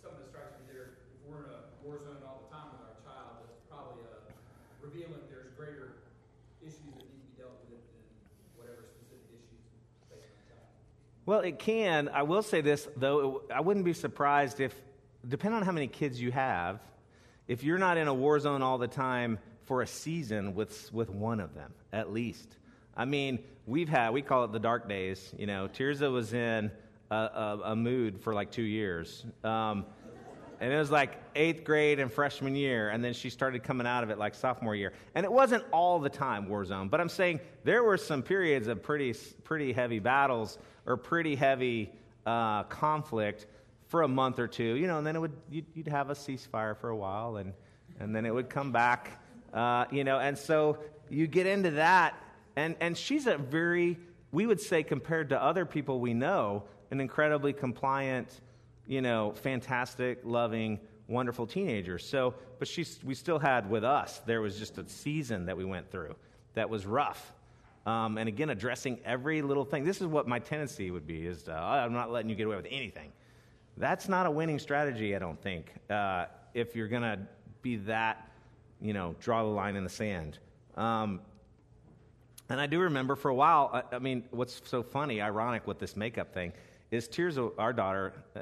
[0.00, 2.86] Something that strikes me there, if we're in a war zone all the time with
[2.86, 4.30] our child, that's probably uh,
[4.80, 5.98] revealing there's greater
[6.62, 9.58] issues that need to be dealt with than whatever specific issues
[10.06, 10.70] child.
[11.26, 12.08] Well, it can.
[12.08, 14.72] I will say this, though, I wouldn't be surprised if,
[15.26, 16.78] depending on how many kids you have,
[17.50, 21.10] if you're not in a war zone all the time for a season with, with
[21.10, 22.56] one of them, at least.
[22.96, 25.34] I mean, we've had, we call it the dark days.
[25.36, 26.70] You know, Tirza was in
[27.10, 29.24] a, a, a mood for like two years.
[29.42, 29.84] Um,
[30.60, 34.04] and it was like eighth grade and freshman year, and then she started coming out
[34.04, 34.92] of it like sophomore year.
[35.16, 38.68] And it wasn't all the time war zone, but I'm saying there were some periods
[38.68, 41.90] of pretty, pretty heavy battles or pretty heavy
[42.26, 43.46] uh, conflict
[43.90, 46.14] for a month or two, you know, and then it would, you'd, you'd have a
[46.14, 47.52] ceasefire for a while, and,
[47.98, 49.20] and then it would come back,
[49.52, 52.14] uh, you know, and so you get into that,
[52.54, 53.98] and, and she's a very,
[54.30, 58.40] we would say, compared to other people we know, an incredibly compliant,
[58.86, 61.98] you know, fantastic, loving, wonderful teenager.
[61.98, 65.64] So, but she's, we still had with us, there was just a season that we
[65.64, 66.14] went through
[66.54, 67.32] that was rough.
[67.86, 69.84] Um, and again, addressing every little thing.
[69.84, 72.56] This is what my tendency would be: is to, I'm not letting you get away
[72.56, 73.10] with anything.
[73.80, 77.18] That's not a winning strategy, I don't think, uh, if you're going to
[77.62, 78.30] be that,
[78.78, 80.38] you know, draw the line in the sand.
[80.76, 81.22] Um,
[82.50, 85.78] and I do remember for a while, I, I, mean, what's so funny, ironic with
[85.78, 86.52] this makeup thing,
[86.90, 88.40] is Tears, our daughter, uh,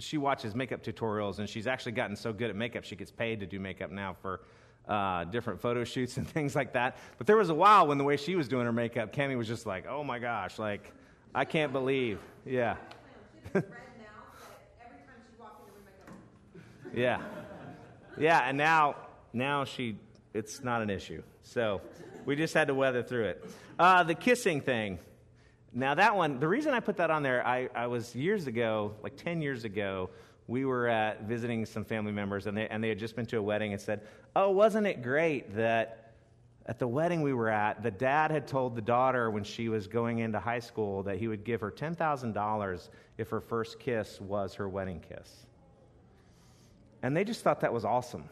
[0.00, 3.38] she watches makeup tutorials, and she's actually gotten so good at makeup, she gets paid
[3.38, 4.40] to do makeup now for
[4.88, 6.96] uh, different photo shoots and things like that.
[7.16, 9.46] But there was a while when the way she was doing her makeup, Cami was
[9.46, 10.92] just like, oh my gosh, like,
[11.32, 12.18] I can't believe.
[12.44, 12.74] Yeah.
[16.94, 17.20] Yeah.
[18.18, 18.96] Yeah, and now
[19.32, 19.96] now she
[20.34, 21.22] it's not an issue.
[21.42, 21.80] So
[22.24, 23.44] we just had to weather through it.
[23.78, 24.98] Uh, the kissing thing.
[25.72, 28.94] Now that one, the reason I put that on there, I, I was years ago,
[29.02, 30.10] like 10 years ago,
[30.48, 33.38] we were at visiting some family members and they, and they had just been to
[33.38, 34.00] a wedding and said,
[34.34, 36.12] oh, wasn't it great that
[36.66, 39.86] at the wedding we were at, the dad had told the daughter when she was
[39.86, 44.54] going into high school that he would give her $10,000 if her first kiss was
[44.54, 45.46] her wedding kiss.
[47.02, 48.24] And they just thought that was awesome.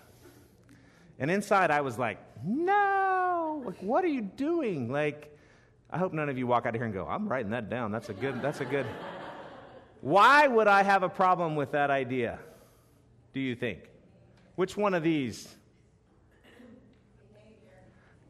[1.19, 4.91] And inside, I was like, no, like, what are you doing?
[4.91, 5.37] Like,
[5.91, 7.91] I hope none of you walk out of here and go, I'm writing that down.
[7.91, 8.87] That's a good, that's a good.
[10.01, 12.39] Why would I have a problem with that idea?
[13.33, 13.81] Do you think?
[14.55, 15.49] Which one of these?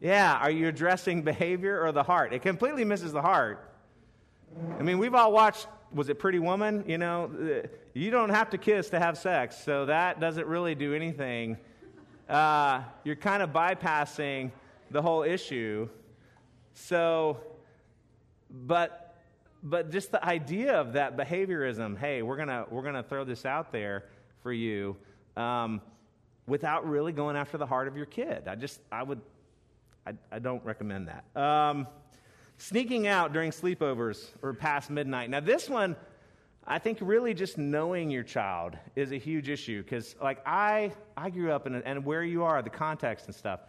[0.01, 2.33] Yeah, are you addressing behavior or the heart?
[2.33, 3.71] It completely misses the heart.
[4.79, 6.83] I mean, we've all watched was it Pretty Woman?
[6.87, 10.93] You know, you don't have to kiss to have sex, so that doesn't really do
[10.93, 11.57] anything.
[12.27, 14.51] Uh, you're kind of bypassing
[14.91, 15.89] the whole issue.
[16.73, 17.37] So,
[18.49, 19.05] but
[19.61, 21.97] but just the idea of that behaviorism.
[21.97, 24.05] Hey, we're gonna we're gonna throw this out there
[24.41, 24.95] for you,
[25.35, 25.81] um,
[26.47, 28.47] without really going after the heart of your kid.
[28.47, 29.21] I just I would
[30.05, 31.39] I, I don't recommend that.
[31.39, 31.87] Um,
[32.61, 35.29] Sneaking out during sleepovers or past midnight.
[35.29, 35.95] Now, this one,
[36.67, 41.29] I think really just knowing your child is a huge issue because, like, I, I
[41.29, 43.61] grew up in, a, and where you are, the context and stuff.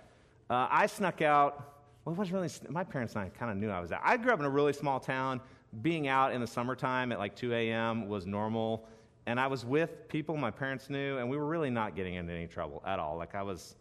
[0.50, 1.76] Uh, I snuck out.
[2.04, 4.00] Well, it wasn't really, my parents and I kind of knew I was out.
[4.02, 5.40] I grew up in a really small town.
[5.82, 8.08] Being out in the summertime at like 2 a.m.
[8.08, 8.88] was normal.
[9.26, 12.32] And I was with people my parents knew, and we were really not getting into
[12.32, 13.16] any trouble at all.
[13.16, 13.76] Like, I was.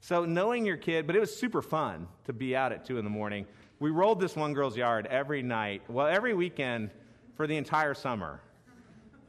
[0.00, 3.04] So, knowing your kid, but it was super fun to be out at 2 in
[3.04, 3.46] the morning
[3.82, 6.90] we rolled this one girl's yard every night, well, every weekend
[7.36, 8.40] for the entire summer.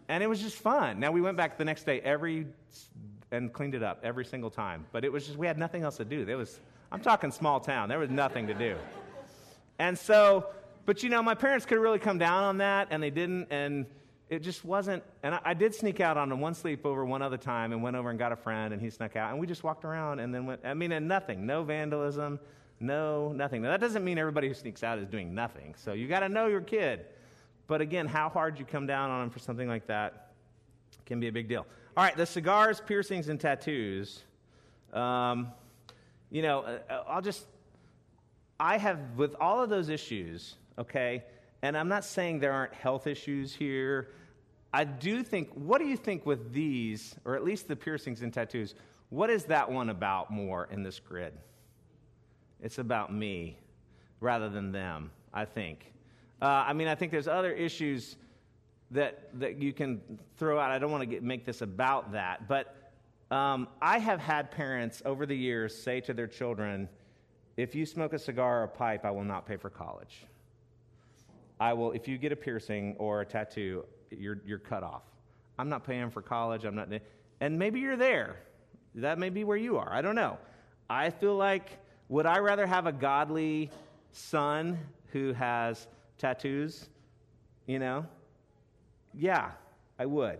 [0.07, 0.99] And it was just fun.
[0.99, 2.45] Now we went back the next day every
[3.31, 4.85] and cleaned it up every single time.
[4.91, 6.23] But it was just we had nothing else to do.
[6.23, 6.59] There was
[6.91, 7.89] I'm talking small town.
[7.89, 8.77] There was nothing to do.
[9.79, 10.45] And so,
[10.85, 13.87] but you know, my parents could really come down on that and they didn't and
[14.29, 15.01] it just wasn't.
[15.23, 18.09] And I, I, did sneak out on one sleepover one other time and went over
[18.09, 20.45] and got a friend, and he snuck out, and we just walked around and then
[20.45, 20.61] went.
[20.63, 22.39] I mean, and nothing, no vandalism,
[22.83, 23.61] no nothing.
[23.61, 25.73] Now, that doesn't mean everybody who sneaks out is doing nothing.
[25.77, 27.05] So you got to know your kid.
[27.67, 30.33] But again, how hard you come down on them for something like that
[31.05, 31.65] can be a big deal.
[31.95, 34.23] All right, the cigars, piercings, and tattoos.
[34.91, 35.47] Um,
[36.29, 37.45] you know, uh, I'll just.
[38.59, 41.23] I have, with all of those issues, okay,
[41.61, 44.09] and I'm not saying there aren't health issues here.
[44.71, 48.33] I do think, what do you think with these, or at least the piercings and
[48.33, 48.75] tattoos?
[49.09, 51.33] What is that one about more in this grid?
[52.63, 53.57] It's about me
[54.21, 55.93] rather than them, I think.
[56.41, 58.15] Uh, I mean, I think there's other issues
[58.91, 60.01] that, that you can
[60.37, 60.71] throw out.
[60.71, 62.91] I don't want to make this about that, but
[63.31, 66.87] um, I have had parents over the years say to their children,
[67.57, 70.25] if you smoke a cigar or a pipe, I will not pay for college.
[71.59, 75.03] I will, if you get a piercing or a tattoo, you're, you're cut off.
[75.59, 76.63] I'm not paying for college.
[76.63, 76.89] I'm not,
[77.41, 78.37] and maybe you're there.
[78.95, 79.91] That may be where you are.
[79.91, 80.37] I don't know.
[80.89, 81.79] I feel like,
[82.13, 83.71] would I rather have a godly
[84.11, 85.87] son who has
[86.19, 86.87] tattoos?
[87.65, 88.05] You know?
[89.15, 89.49] Yeah,
[89.97, 90.37] I would.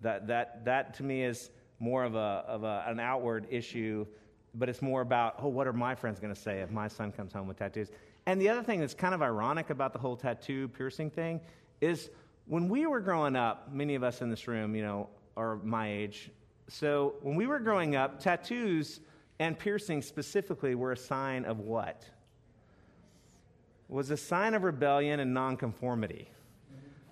[0.00, 4.06] That, that, that to me is more of, a, of a, an outward issue,
[4.54, 7.12] but it's more about, oh, what are my friends going to say if my son
[7.12, 7.90] comes home with tattoos?
[8.24, 11.38] And the other thing that's kind of ironic about the whole tattoo piercing thing
[11.82, 12.08] is
[12.46, 15.92] when we were growing up, many of us in this room, you know, are my
[15.92, 16.30] age.
[16.68, 19.00] So when we were growing up, tattoos
[19.38, 22.04] and piercings specifically were a sign of what?
[23.88, 26.28] Was a sign of rebellion and nonconformity.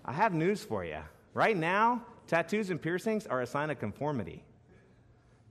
[0.05, 0.99] I have news for you.
[1.35, 4.45] Right now, tattoos and piercings are a sign of conformity.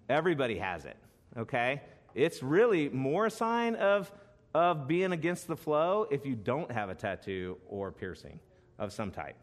[0.09, 0.97] Everybody has it,
[1.37, 1.81] okay?
[2.15, 4.11] It's really more a sign of
[4.53, 8.39] of being against the flow if you don't have a tattoo or piercing
[8.79, 9.35] of some type.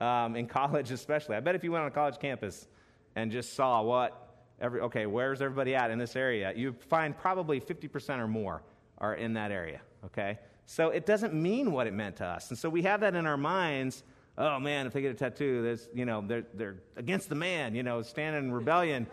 [0.00, 1.36] Um, in college, especially.
[1.36, 2.66] I bet if you went on a college campus
[3.14, 4.27] and just saw what
[4.60, 8.62] every, okay, where's everybody at in this area, you find probably 50% or more
[8.98, 10.38] are in that area, okay?
[10.66, 12.50] So it doesn't mean what it meant to us.
[12.50, 14.02] And so we have that in our minds.
[14.36, 17.74] Oh man, if they get a tattoo, there's, you know, they're, they're against the man,
[17.74, 19.06] you know, standing in rebellion.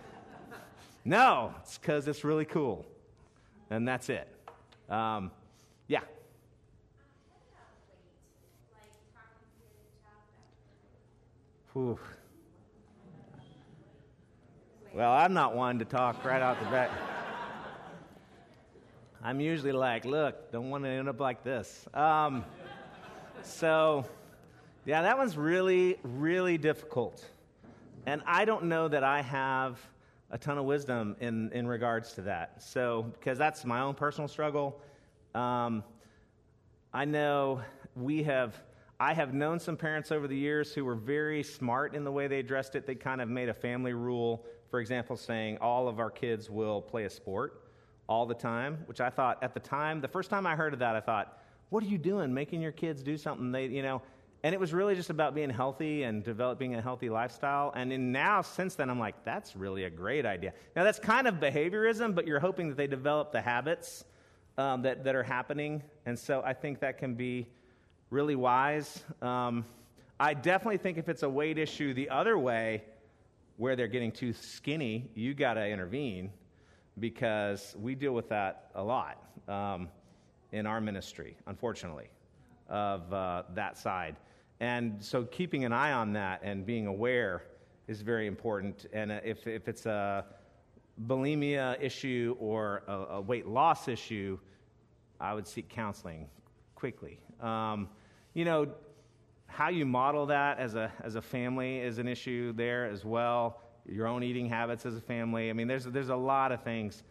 [1.06, 2.86] no, it's because it's really cool.
[3.70, 4.28] And that's it.
[4.90, 5.32] Um,
[5.88, 6.02] yeah.
[11.74, 12.00] Whew.
[14.96, 16.90] Well, I'm not one to talk right out the back.
[19.22, 21.86] I'm usually like, look, don't want to end up like this.
[21.94, 22.46] Um,
[23.42, 24.06] so,
[24.86, 27.26] yeah, that one's really, really difficult.
[28.06, 29.82] And I don't know that I have
[30.32, 32.64] a ton of wisdom in, in regards to that.
[32.64, 34.80] So, because that's my own personal struggle.
[35.34, 35.84] Um,
[36.94, 37.60] I know
[37.98, 38.56] we have,
[38.98, 42.28] I have known some parents over the years who were very smart in the way
[42.28, 42.88] they addressed it.
[42.88, 46.82] They kind of made a family rule, for example, saying all of our kids will
[46.82, 47.62] play a sport
[48.10, 50.80] all the time, which I thought at the time, the first time I heard of
[50.80, 54.02] that, I thought, what are you doing making your kids do something they, you know,
[54.44, 57.72] and it was really just about being healthy and developing a healthy lifestyle.
[57.74, 60.52] And in now, since then, I'm like, that's really a great idea.
[60.76, 64.04] Now, that's kind of behaviorism, but you're hoping that they develop the habits
[64.58, 65.84] um, that, that are happening.
[66.06, 67.48] And so I think that can be
[68.10, 69.06] really wise.
[69.22, 69.64] Um,
[70.20, 72.84] I definitely think if it's a weight issue the other way,
[73.58, 76.32] where they're getting too skinny, you got to intervene
[77.00, 79.90] because we deal with that a lot um,
[80.52, 82.10] in our ministry, unfortunately,
[82.70, 84.16] of uh, that side.
[84.60, 87.44] And so keeping an eye on that and being aware
[87.88, 88.86] is very important.
[88.94, 90.26] And uh, if, if it's a
[91.08, 94.40] bulimia issue or a, a weight loss issue,
[95.20, 96.28] I would seek counseling
[96.76, 97.20] quickly.
[97.42, 97.90] Um,
[98.34, 98.68] you know,
[99.56, 103.62] how you model that as a, as a family is an issue there as well.
[103.88, 105.50] Your own eating habits as a family.
[105.50, 107.04] I mean, there's, there's a lot of things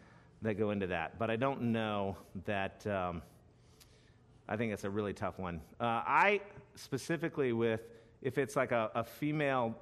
[0.43, 1.17] that go into that.
[1.17, 2.15] But I don't know
[2.45, 2.85] that.
[2.85, 3.23] Um,
[4.47, 5.59] I think it's a really tough one.
[5.79, 6.41] Uh, I
[6.75, 7.81] specifically with
[8.21, 9.75] if it's like a, a female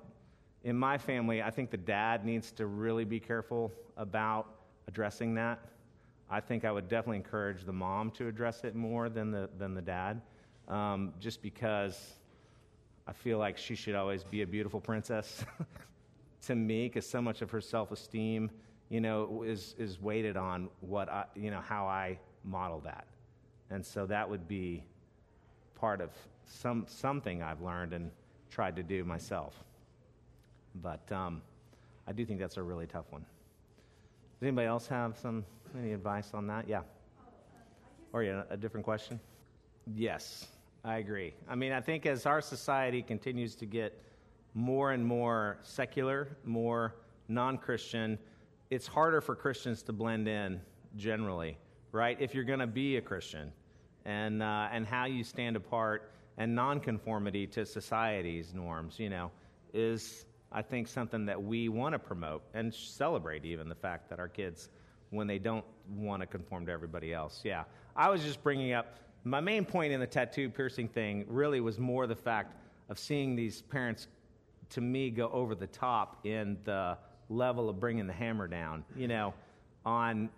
[0.64, 4.48] in my family, I think the dad needs to really be careful about
[4.88, 5.60] addressing that.
[6.30, 9.74] I think I would definitely encourage the mom to address it more than the, than
[9.74, 10.22] the dad,
[10.70, 12.14] um, just because
[13.08, 15.44] I feel like she should always be a beautiful princess
[16.48, 18.50] to me, because so much of her self esteem,
[18.90, 23.08] you know, is, is weighted on what I, you know, how I model that.
[23.70, 24.84] And so that would be
[25.76, 26.12] part of
[26.46, 28.12] some, something I've learned and
[28.50, 29.64] tried to do myself.
[30.76, 31.42] But um,
[32.08, 33.22] I do think that's a really tough one.
[34.40, 35.46] Does anybody else have some
[35.78, 36.68] any advice on that?
[36.68, 36.82] Yeah.
[38.12, 39.20] Or yeah, a different question?
[39.96, 40.48] Yes,
[40.84, 41.34] I agree.
[41.48, 44.04] I mean, I think as our society continues to get
[44.54, 46.96] more and more secular, more
[47.28, 48.20] non Christian.
[48.70, 50.62] It's harder for Christians to blend in
[50.96, 51.58] generally,
[51.92, 52.18] right?
[52.20, 53.52] If you're going to be a Christian
[54.06, 59.32] and, uh, and how you stand apart and nonconformity to society's norms, you know,
[59.74, 64.20] is, I think, something that we want to promote and celebrate even the fact that
[64.20, 64.70] our kids,
[65.12, 67.42] when they don't want to conform to everybody else.
[67.44, 67.64] Yeah.
[67.96, 71.80] I was just bringing up my main point in the tattoo piercing thing really was
[71.80, 72.56] more the fact
[72.90, 74.08] of seeing these parents,
[74.72, 76.98] to me, go over the top in the
[77.30, 79.34] level of bringing the hammer down, you know,
[79.86, 80.30] on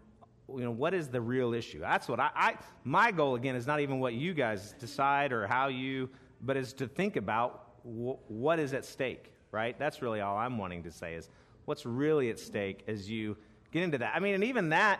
[0.47, 1.79] you know what is the real issue?
[1.79, 5.47] That's what I, I, my goal again is not even what you guys decide or
[5.47, 6.09] how you
[6.41, 9.79] but is to think about w- what is at stake right?
[9.79, 11.29] That's really all i'm wanting to say is
[11.63, 13.37] what's really at stake as you
[13.71, 14.13] get into that.
[14.15, 14.99] I mean and even that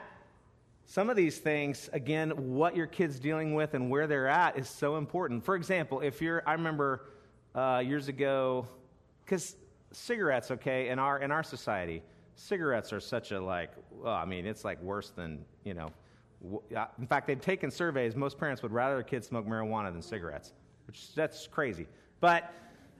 [0.85, 4.69] some of these things again what your kids dealing with and where they're at is
[4.69, 5.43] so important.
[5.43, 7.07] For example if you're i remember
[7.53, 8.67] uh, years ago
[9.23, 9.55] because
[9.91, 12.03] cigarettes okay in our in our society
[12.35, 15.89] cigarettes are such a like well i mean it's like worse than you know
[16.43, 16.61] w-
[16.99, 18.15] in fact they've taken surveys.
[18.15, 20.53] Most parents would rather their kids smoke marijuana than cigarettes
[20.87, 21.87] which that's crazy.
[22.19, 22.53] But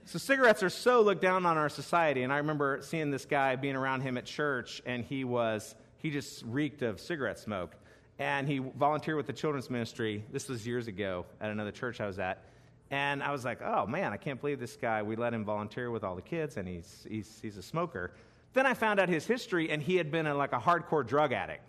[0.04, 3.56] so cigarettes are so looked down on our society and i remember seeing this guy
[3.56, 5.74] being around him at church and he was
[6.06, 7.74] he just reeked of cigarette smoke
[8.18, 12.06] and he volunteered with the children's ministry this was years ago at another church i
[12.06, 12.44] was at
[12.90, 15.90] and i was like oh man i can't believe this guy we let him volunteer
[15.90, 18.12] with all the kids and he's, he's, he's a smoker
[18.56, 21.34] then I found out his history, and he had been a, like a hardcore drug
[21.34, 21.60] addict.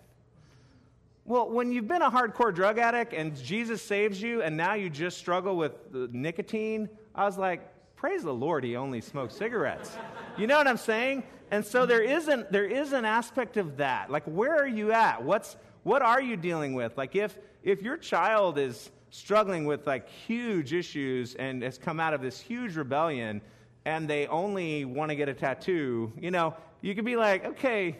[1.25, 4.89] Well, when you've been a hardcore drug addict and Jesus saves you, and now you
[4.89, 7.59] just struggle with nicotine, I was like,
[7.97, 9.97] praise the Lord, he only smokes cigarettes.
[10.37, 11.23] you know what I'm saying?
[11.51, 14.11] And so there isn't there is an aspect of that.
[14.11, 15.23] Like, where are you at?
[15.23, 16.97] What's what are you dealing with?
[16.97, 22.13] Like, if if your child is struggling with like huge issues and has come out
[22.13, 23.41] of this huge rebellion
[23.85, 27.95] and they only want to get a tattoo, you know, you could be like, okay,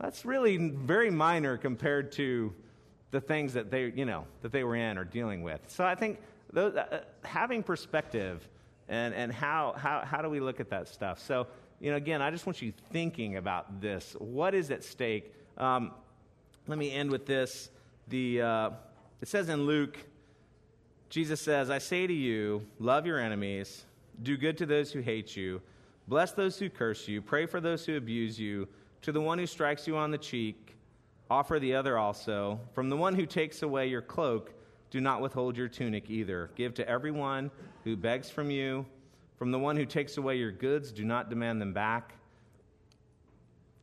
[0.00, 2.52] that's really very minor compared to
[3.12, 5.60] the things that they, you know, that they were in or dealing with.
[5.68, 6.18] So I think
[6.52, 8.48] those, uh, having perspective
[8.88, 11.20] and, and how, how, how do we look at that stuff?
[11.20, 11.46] So,
[11.80, 14.16] you know, again, I just want you thinking about this.
[14.18, 15.32] What is at stake?
[15.58, 15.92] Um,
[16.66, 17.70] let me end with this.
[18.08, 18.70] The, uh,
[19.20, 19.98] it says in Luke,
[21.10, 23.84] Jesus says, I say to you, love your enemies,
[24.22, 25.60] do good to those who hate you
[26.06, 28.68] Bless those who curse you, pray for those who abuse you.
[29.02, 30.76] To the one who strikes you on the cheek,
[31.30, 32.60] offer the other also.
[32.72, 34.52] From the one who takes away your cloak,
[34.90, 36.50] do not withhold your tunic either.
[36.56, 37.50] Give to everyone
[37.84, 38.84] who begs from you.
[39.36, 42.14] From the one who takes away your goods, do not demand them back.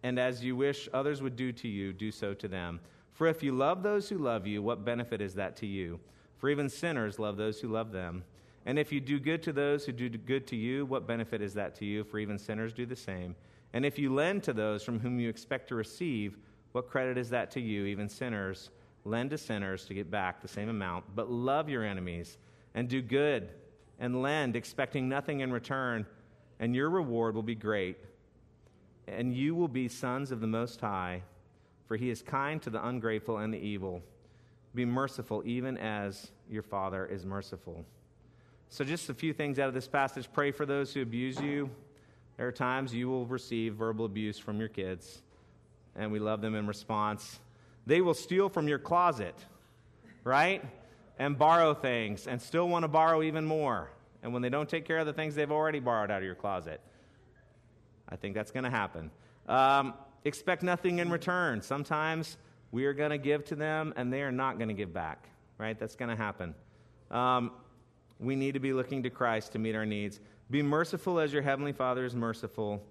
[0.04, 2.80] And as you wish others would do to you, do so to them.
[3.12, 6.00] For if you love those who love you, what benefit is that to you?
[6.38, 8.24] For even sinners love those who love them.
[8.66, 11.54] And if you do good to those who do good to you, what benefit is
[11.56, 12.04] that to you?
[12.04, 13.36] For even sinners do the same.
[13.74, 16.38] And if you lend to those from whom you expect to receive,
[16.72, 17.86] what credit is that to you?
[17.86, 18.70] Even sinners
[19.04, 21.06] lend to sinners to get back the same amount.
[21.16, 22.38] But love your enemies
[22.74, 23.50] and do good
[24.02, 26.06] and lend, expecting nothing in return,
[26.60, 27.98] and your reward will be great.
[29.08, 31.22] And you will be sons of the Most High,
[31.88, 34.02] for he is kind to the ungrateful and the evil.
[34.74, 37.86] Be merciful, even as your Father is merciful.
[38.70, 40.28] So, just a few things out of this passage.
[40.34, 41.70] Pray for those who abuse you.
[42.38, 45.22] There are times you will receive verbal abuse from your kids,
[45.96, 47.40] and we love them in response.
[47.86, 49.36] They will steal from your closet,
[50.24, 50.64] right?
[51.22, 53.92] And borrow things, and still want to borrow even more.
[54.24, 56.34] And when they don't take care of the things they've already borrowed out of your
[56.34, 56.82] closet,
[58.10, 59.12] I think that's going to happen.
[59.48, 59.94] Um,
[60.26, 61.62] expect nothing in return.
[61.62, 62.40] Sometimes
[62.72, 65.30] we are going to give to them, and they are not going to give back,
[65.60, 65.78] right?
[65.78, 66.56] That's going to happen.
[67.12, 67.52] Um,
[68.20, 70.20] we need to be looking to Christ to meet our needs.
[70.50, 72.82] Be merciful as your Heavenly Father is merciful.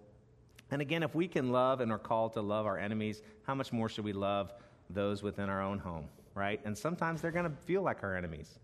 [0.70, 3.72] And again, if we can love and are called to love our enemies, how much
[3.72, 4.54] more should we love
[4.88, 6.60] those within our own home, right?
[6.64, 8.58] And sometimes they're going to feel like our enemies,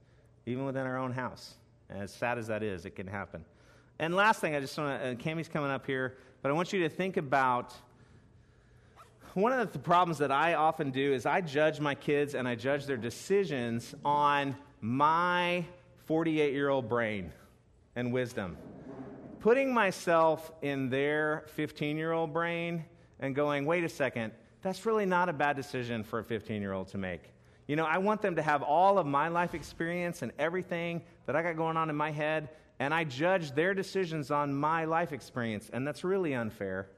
[0.47, 1.55] even within our own house.
[1.89, 3.45] And as sad as that is, it can happen.
[3.99, 6.55] And last thing, I just want to, and uh, Cami's coming up here, but I
[6.55, 7.75] want you to think about
[9.35, 12.55] one of the problems that I often do is I judge my kids and I
[12.55, 15.65] judge their decisions on my
[16.07, 17.33] 48 year old brain
[17.97, 18.57] and wisdom.
[19.41, 22.85] Putting myself in their 15 year old brain
[23.21, 26.73] and going, wait a second, that's really not a bad decision for a 15 year
[26.73, 27.23] old to make.
[27.67, 31.35] You know, I want them to have all of my life experience and everything that
[31.35, 32.49] I got going on in my head,
[32.79, 36.89] and I judge their decisions on my life experience, and that's really unfair.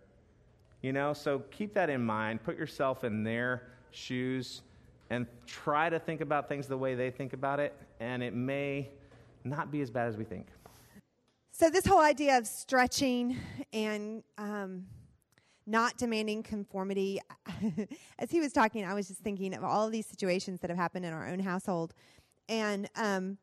[0.83, 2.43] You know, so keep that in mind.
[2.45, 4.63] Put yourself in their shoes
[5.11, 8.91] and try to think about things the way they think about it, and it may
[9.45, 10.47] not be as bad as we think.
[11.51, 13.37] So, this whole idea of stretching
[13.73, 14.85] and um,
[15.69, 17.21] not demanding conformity,
[18.19, 20.79] as he was talking, I was just thinking of all of these situations that have
[20.79, 21.95] happened in our own household.
[22.49, 23.39] And um,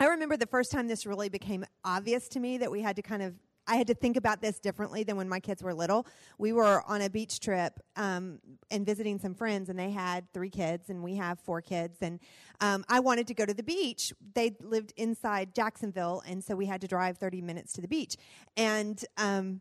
[0.00, 3.02] I remember the first time this really became obvious to me that we had to
[3.02, 3.34] kind of
[3.68, 6.06] I had to think about this differently than when my kids were little.
[6.38, 8.38] We were on a beach trip um,
[8.70, 11.98] and visiting some friends, and they had three kids, and we have four kids.
[12.00, 12.18] And
[12.62, 14.12] um, I wanted to go to the beach.
[14.34, 18.16] They lived inside Jacksonville, and so we had to drive 30 minutes to the beach.
[18.56, 19.60] And um,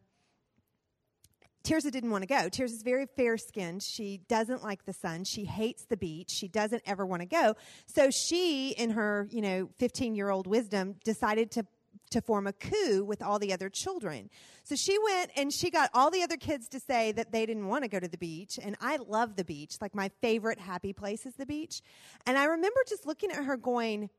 [1.63, 2.49] Tirza didn't want to go.
[2.49, 3.83] Tirza is very fair skinned.
[3.83, 5.23] She doesn't like the sun.
[5.25, 6.29] She hates the beach.
[6.29, 7.55] She doesn't ever want to go.
[7.87, 11.65] So she, in her, you know, 15 year old wisdom, decided to
[12.09, 14.29] to form a coup with all the other children.
[14.63, 17.67] So she went and she got all the other kids to say that they didn't
[17.67, 18.57] want to go to the beach.
[18.61, 19.77] And I love the beach.
[19.81, 21.81] Like my favorite happy place is the beach.
[22.25, 24.09] And I remember just looking at her going,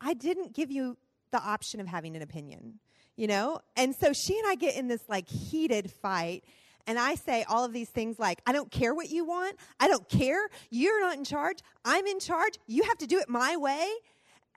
[0.00, 0.96] I didn't give you
[1.30, 2.80] the option of having an opinion,
[3.16, 3.60] you know?
[3.76, 6.44] And so she and I get in this like heated fight.
[6.88, 9.56] And I say all of these things like, I don't care what you want.
[9.78, 10.48] I don't care.
[10.70, 11.58] You're not in charge.
[11.84, 12.54] I'm in charge.
[12.66, 13.86] You have to do it my way.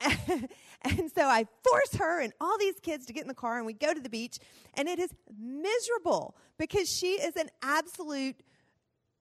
[0.80, 3.66] and so I force her and all these kids to get in the car and
[3.66, 4.38] we go to the beach.
[4.74, 8.36] And it is miserable because she is an absolute,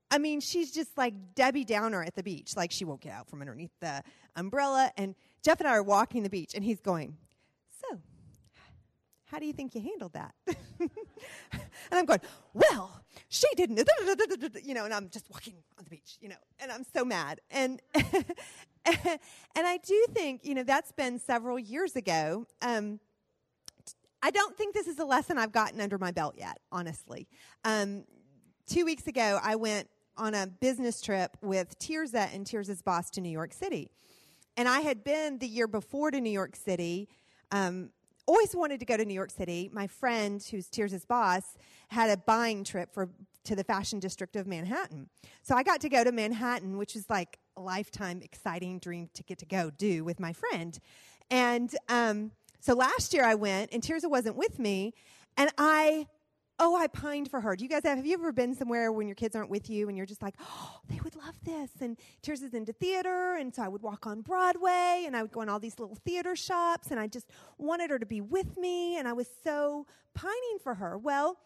[0.10, 2.56] I mean, she's just like Debbie Downer at the beach.
[2.56, 4.04] Like she won't get out from underneath the
[4.38, 4.90] umbrella.
[4.96, 7.18] And Jeff and I are walking the beach and he's going,
[9.32, 10.34] how do you think you handled that?
[10.80, 10.90] and
[11.92, 12.20] I'm going,
[12.54, 13.78] Well, she didn't,
[14.64, 17.40] you know, and I'm just walking on the beach, you know, and I'm so mad.
[17.50, 19.20] And and
[19.56, 22.46] I do think, you know, that's been several years ago.
[22.62, 23.00] Um,
[24.22, 27.28] I don't think this is a lesson I've gotten under my belt yet, honestly.
[27.64, 28.04] Um,
[28.68, 33.22] two weeks ago, I went on a business trip with Tirza and Tirza's boss to
[33.22, 33.92] New York City.
[34.58, 37.08] And I had been the year before to New York City.
[37.52, 37.90] Um,
[38.26, 39.70] always wanted to go to New York City.
[39.74, 41.58] My friend, who's Tirza's boss,
[41.90, 43.10] had a buying trip for
[43.44, 45.10] to the fashion district of Manhattan.
[45.42, 49.24] So I got to go to Manhattan, which is like a lifetime exciting dream to
[49.24, 50.78] get to go do with my friend.
[51.30, 54.94] And um, so last year I went, and Tirza wasn't with me,
[55.38, 56.08] and I
[56.64, 57.56] oh, I pined for her.
[57.56, 59.90] Do you guys have, have you ever been somewhere when your kids aren't with you
[59.90, 61.72] and you're just like, oh, they would love this?
[61.82, 65.32] And Tirza is into theater, and so I would walk on Broadway and I would
[65.32, 67.26] go in all these little theater shops, and I just
[67.58, 71.00] wanted her to be with me, and I was so pining for her.
[71.00, 71.38] Well,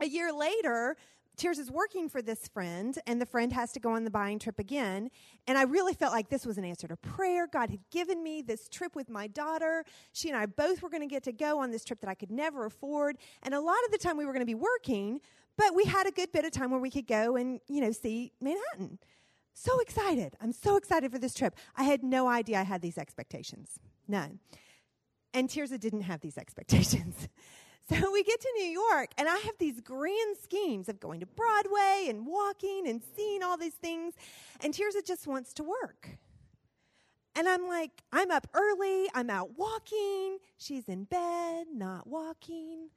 [0.00, 0.96] a year later,
[1.36, 4.38] Tirza is working for this friend, and the friend has to go on the buying
[4.38, 5.10] trip again.
[5.46, 7.46] And I really felt like this was an answer to prayer.
[7.46, 9.84] God had given me this trip with my daughter.
[10.12, 12.14] She and I both were going to get to go on this trip that I
[12.14, 13.16] could never afford.
[13.42, 15.20] And a lot of the time we were going to be working,
[15.56, 17.92] but we had a good bit of time where we could go and, you know,
[17.92, 18.98] see Manhattan.
[19.54, 20.36] So excited.
[20.40, 21.56] I'm so excited for this trip.
[21.76, 23.78] I had no idea I had these expectations.
[24.08, 24.40] None.
[25.32, 27.28] And Tirza didn't have these expectations.
[27.88, 31.26] So we get to New York, and I have these grand schemes of going to
[31.26, 34.14] Broadway and walking and seeing all these things.
[34.60, 36.18] And Tirza just wants to work.
[37.36, 40.38] And I'm like, I'm up early, I'm out walking.
[40.56, 42.90] She's in bed, not walking.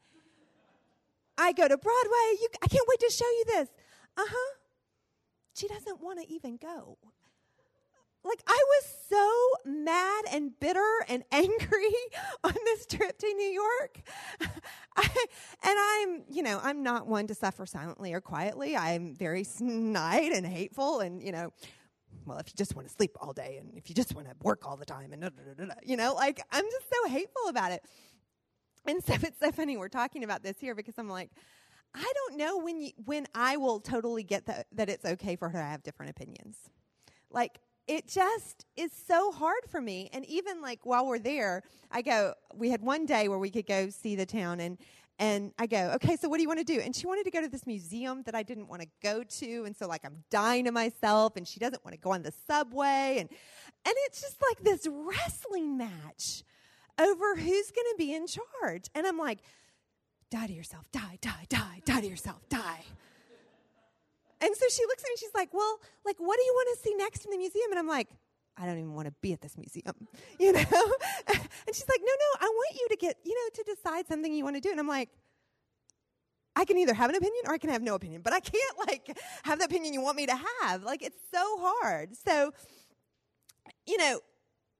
[1.38, 2.38] I go to Broadway.
[2.42, 3.70] You, I can't wait to show you this.
[4.16, 4.56] Uh huh.
[5.56, 6.98] She doesn't want to even go
[8.24, 11.96] like I was so mad and bitter and angry
[12.44, 14.02] on this trip to New York.
[14.96, 15.10] I,
[15.64, 18.76] and I'm, you know, I'm not one to suffer silently or quietly.
[18.76, 21.54] I'm very snide and hateful and, you know,
[22.26, 24.36] well, if you just want to sleep all day and if you just want to
[24.42, 27.48] work all the time and, da, da, da, you know, like I'm just so hateful
[27.48, 27.84] about it.
[28.86, 31.32] And so it's so funny we're talking about this here because I'm like,
[31.94, 35.50] I don't know when you, when I will totally get that that it's okay for
[35.50, 36.58] her to have different opinions.
[37.32, 40.10] Like it just is so hard for me.
[40.14, 43.66] And even like while we're there, I go, we had one day where we could
[43.66, 44.78] go see the town and
[45.20, 46.80] and I go, okay, so what do you want to do?
[46.80, 49.64] And she wanted to go to this museum that I didn't want to go to.
[49.66, 52.34] And so like I'm dying to myself and she doesn't want to go on the
[52.46, 53.18] subway.
[53.20, 56.44] And and it's just like this wrestling match
[57.00, 58.90] over who's gonna be in charge.
[58.94, 59.40] And I'm like,
[60.30, 62.84] die to yourself, die, die, die, die to yourself, die.
[64.40, 66.78] And so she looks at me and she's like, Well, like, what do you want
[66.78, 67.72] to see next in the museum?
[67.72, 68.08] And I'm like,
[68.58, 70.08] I don't even want to be at this museum,
[70.40, 70.60] you know?
[71.28, 74.34] and she's like, No, no, I want you to get, you know, to decide something
[74.34, 74.72] you want to do.
[74.72, 75.10] And I'm like,
[76.58, 78.78] I can either have an opinion or I can have no opinion, but I can't
[78.88, 80.84] like have the opinion you want me to have.
[80.84, 82.16] Like it's so hard.
[82.16, 82.52] So,
[83.86, 84.20] you know,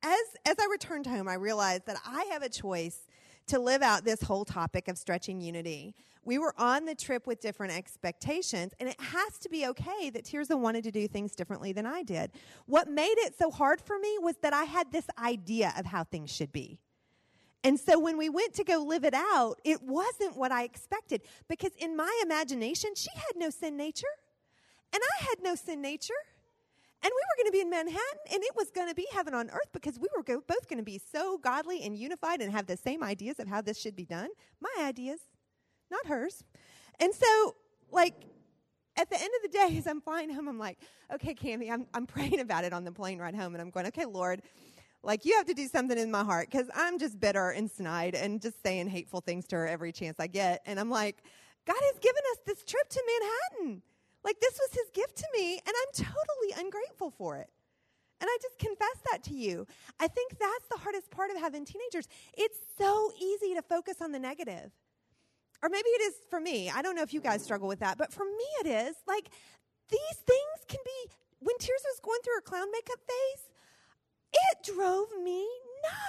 [0.04, 3.00] as as I returned home, I realized that I have a choice
[3.48, 5.96] to live out this whole topic of stretching unity.
[6.24, 10.26] We were on the trip with different expectations, and it has to be okay that
[10.26, 12.32] Tirza wanted to do things differently than I did.
[12.66, 16.04] What made it so hard for me was that I had this idea of how
[16.04, 16.80] things should be.
[17.64, 21.22] And so when we went to go live it out, it wasn't what I expected
[21.48, 24.08] because in my imagination, she had no sin nature
[24.94, 26.14] and I had no sin nature.
[27.04, 29.34] And we were going to be in Manhattan and it was going to be heaven
[29.34, 32.52] on earth because we were go- both going to be so godly and unified and
[32.52, 34.30] have the same ideas of how this should be done.
[34.60, 35.20] My ideas,
[35.92, 36.44] not hers.
[37.00, 37.56] And so,
[37.92, 38.16] like,
[38.98, 40.80] at the end of the day, as I'm flying home, I'm like,
[41.14, 43.86] okay, Cami, I'm, I'm praying about it on the plane ride home, and I'm going,
[43.88, 44.42] okay, Lord,
[45.04, 48.16] like you have to do something in my heart because I'm just bitter and snide
[48.16, 50.62] and just saying hateful things to her every chance I get.
[50.66, 51.24] And I'm like,
[51.66, 53.82] God has given us this trip to Manhattan.
[54.28, 57.50] Like this was his gift to me, and I'm totally ungrateful for it.
[58.20, 59.66] And I just confess that to you.
[60.00, 62.08] I think that's the hardest part of having teenagers.
[62.38, 64.72] It's so easy to focus on the negative
[65.64, 66.70] or maybe it is for me.
[66.70, 68.96] I don't know if you guys struggle with that, but for me it is.
[69.08, 69.30] Like
[69.90, 73.50] these things can be when Tears was going through her clown makeup phase,
[74.34, 75.48] it drove me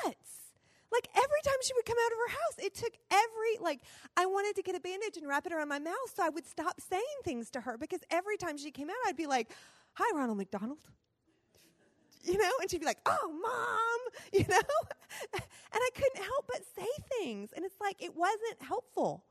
[0.04, 0.47] nuts.
[0.90, 3.80] Like every time she would come out of her house, it took every like
[4.16, 6.46] I wanted to get a bandage and wrap it around my mouth so I would
[6.46, 9.50] stop saying things to her because every time she came out, I'd be like,
[9.94, 10.78] "Hi, Ronald McDonald."
[12.24, 14.60] You know, and she'd be like, "Oh, mom," you know,
[15.32, 15.42] and
[15.74, 16.88] I couldn't help but say
[17.20, 19.24] things, and it's like it wasn't helpful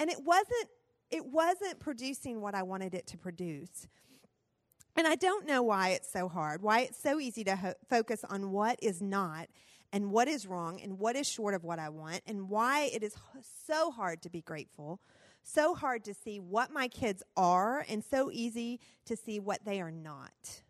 [0.00, 0.68] and it wasn't
[1.10, 3.88] it wasn't producing what I wanted it to produce.
[4.96, 8.24] And I don't know why it's so hard, why it's so easy to ho- focus
[8.28, 9.48] on what is not
[9.92, 13.02] and what is wrong and what is short of what I want, and why it
[13.02, 13.14] is
[13.66, 15.00] so hard to be grateful,
[15.42, 19.80] so hard to see what my kids are, and so easy to see what they
[19.80, 20.62] are not.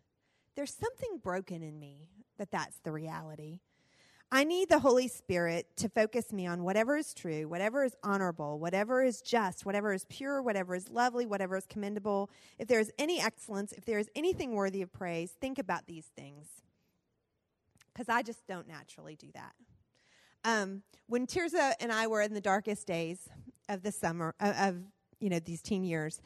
[0.55, 3.59] There's something broken in me that that's the reality.
[4.33, 8.59] I need the Holy Spirit to focus me on whatever is true, whatever is honorable,
[8.59, 12.29] whatever is just, whatever is pure, whatever is lovely, whatever is commendable.
[12.57, 16.05] If there is any excellence, if there is anything worthy of praise, think about these
[16.15, 16.47] things.
[18.01, 19.53] Because I just don't naturally do that.
[20.43, 23.29] Um, when Tirza and I were in the darkest days
[23.69, 24.77] of the summer, uh, of
[25.19, 26.19] you know these teen years,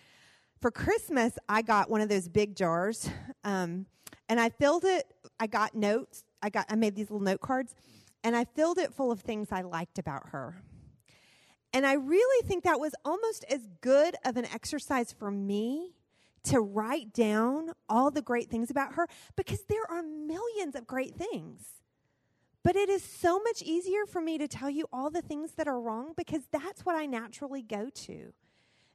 [0.62, 3.10] for Christmas I got one of those big jars,
[3.44, 3.88] um,
[4.30, 5.06] and I filled it.
[5.38, 6.24] I got notes.
[6.42, 6.66] I got.
[6.70, 7.76] I made these little note cards
[8.24, 10.56] and I filled it full of things I liked about her.
[11.74, 15.92] And I really think that was almost as good of an exercise for me
[16.46, 21.16] to write down all the great things about her because there are millions of great
[21.16, 21.66] things.
[22.64, 25.68] But it is so much easier for me to tell you all the things that
[25.68, 28.34] are wrong because that's what I naturally go to.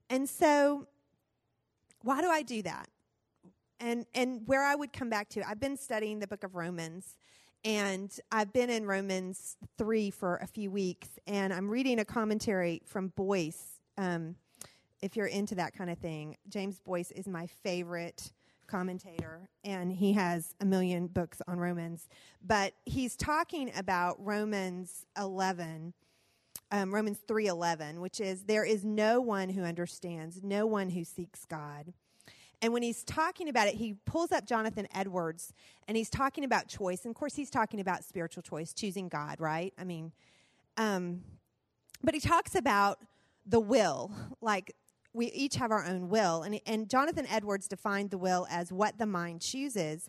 [0.09, 0.89] And so,
[2.03, 2.89] why do I do that?
[3.79, 7.17] And, and where I would come back to, I've been studying the book of Romans
[7.65, 12.81] and I've been in Romans 3 for a few weeks, and I'm reading a commentary
[12.87, 14.37] from Boice Um,
[15.03, 18.33] if you're into that kind of thing, James Boice is my favorite
[18.67, 22.09] commentator, and he has a million books on Romans.
[22.45, 25.93] But he's talking about Romans 11.
[26.73, 31.45] Um, Romans 3:11, which is there is no one who understands, no one who seeks
[31.45, 31.93] God.
[32.63, 35.55] And when he's talking about it, he pulls up Jonathan Edwards
[35.89, 37.05] and he's talking about choice.
[37.05, 39.73] And of course, he's talking about spiritual choice, choosing God, right?
[39.79, 40.13] I mean,
[40.77, 41.23] um,
[42.03, 42.99] but he talks about
[43.47, 44.75] the will, like
[45.13, 46.43] we each have our own will.
[46.43, 50.09] And, and Jonathan Edwards defined the will as what the mind chooses.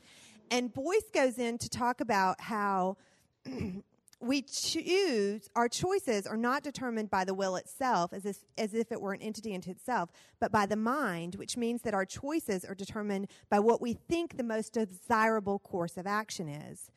[0.50, 2.98] And Boice goes in to talk about how
[4.22, 8.92] we choose our choices are not determined by the will itself as if, as if
[8.92, 12.64] it were an entity unto itself but by the mind which means that our choices
[12.64, 16.92] are determined by what we think the most desirable course of action is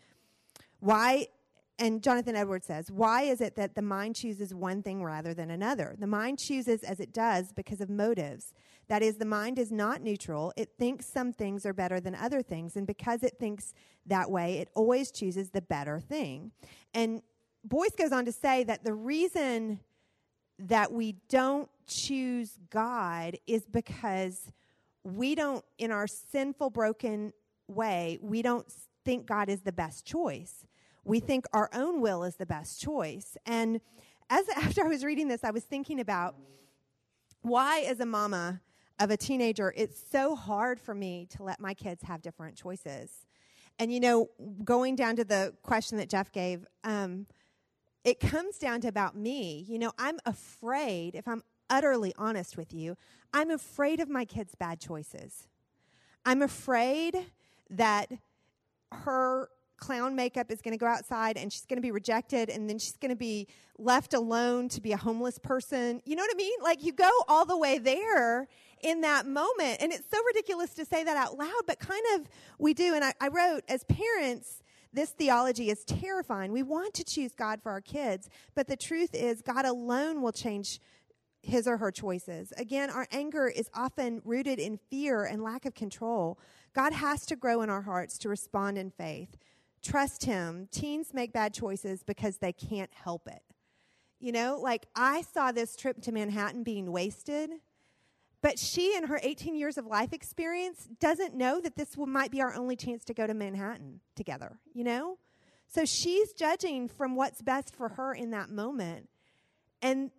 [0.81, 1.27] why
[1.79, 5.51] and Jonathan Edwards says, Why is it that the mind chooses one thing rather than
[5.51, 5.97] another?
[5.99, 8.53] The mind chooses as it does because of motives.
[8.89, 10.53] That is, the mind is not neutral.
[10.57, 12.77] It thinks some things are better than other things.
[12.77, 13.73] And because it thinks
[14.07, 16.53] that way, it always chooses the better thing.
[16.93, 17.23] And
[17.65, 19.81] Boice goes on to say that the reason
[20.59, 24.53] that we don't choose God is because
[25.03, 27.33] we don't, in our sinful, broken
[27.67, 28.67] way, we don't
[29.05, 30.67] think God is the best choice
[31.05, 33.37] we think our own will is the best choice.
[33.47, 33.81] And
[34.31, 36.37] as after I was reading this, I was thinking about
[37.43, 38.61] why, as a mama
[38.99, 43.11] of a teenager, it's so hard for me to let my kids have different choices.
[43.79, 44.31] And you know,
[44.65, 47.27] going down to the question that Jeff gave, um,
[48.05, 49.65] it comes down to about me.
[49.69, 52.97] You know, I'm afraid, if I'm utterly honest with you,
[53.33, 55.49] I'm afraid of my kids' bad choices.
[56.25, 57.27] I'm afraid
[57.71, 58.13] that
[58.93, 62.69] her clown makeup is going to go outside and she's going to be rejected and
[62.69, 63.47] then she's going to be
[63.79, 66.01] left alone to be a homeless person.
[66.05, 66.59] You know what I mean?
[66.63, 68.49] Like you go all the way there
[68.83, 69.79] in that moment.
[69.81, 72.95] And it's so ridiculous to say that out loud, but kind of we do.
[72.95, 74.63] And I, I wrote, as parents,
[74.93, 76.53] this theology is terrifying.
[76.53, 80.33] We want to choose God for our kids, but the truth is, God alone will
[80.33, 80.81] change
[81.43, 82.53] his or her choices.
[82.57, 86.39] Again, our anger is often rooted in fear and lack of control.
[86.75, 89.37] God has to grow in our hearts to respond in faith.
[89.85, 90.69] Trust Him.
[90.73, 93.43] Teens make bad choices because they can't help it.
[94.19, 97.51] You know, like I saw this trip to Manhattan being wasted,
[98.41, 102.41] but she, in her 18 years of life experience, doesn't know that this might be
[102.41, 105.19] our only chance to go to Manhattan together, you know?
[105.67, 109.09] So she's judging from what's best for her in that moment.
[109.83, 110.11] And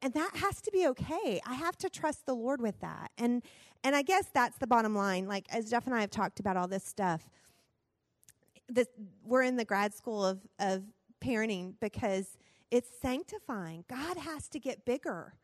[0.00, 1.40] and that has to be okay.
[1.44, 3.10] I have to trust the Lord with that.
[3.18, 3.42] And
[3.82, 5.26] and I guess that's the bottom line.
[5.26, 7.28] Like as Jeff and I have talked about all this stuff,
[8.68, 8.88] this,
[9.24, 10.82] we're in the grad school of of
[11.20, 12.36] parenting because
[12.70, 13.84] it's sanctifying.
[13.88, 15.34] God has to get bigger.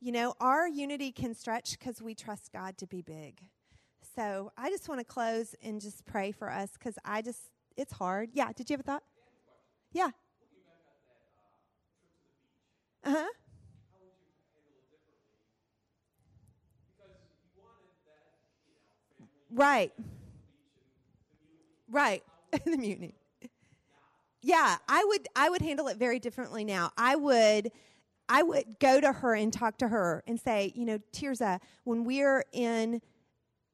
[0.00, 3.40] You know, our unity can stretch because we trust God to be big.
[4.14, 7.92] So I just want to close and just pray for us because I just, it's
[7.92, 8.30] hard.
[8.32, 9.02] Yeah, did you have a thought?
[9.92, 10.10] Yeah.
[13.04, 13.28] Uh huh.
[19.50, 19.92] Right.
[21.90, 22.22] Right.
[22.64, 23.14] the mutiny.
[24.42, 26.92] Yeah, I would I would handle it very differently now.
[26.96, 27.70] I would
[28.28, 32.04] I would go to her and talk to her and say, you know, Tirza, when
[32.04, 33.00] we're in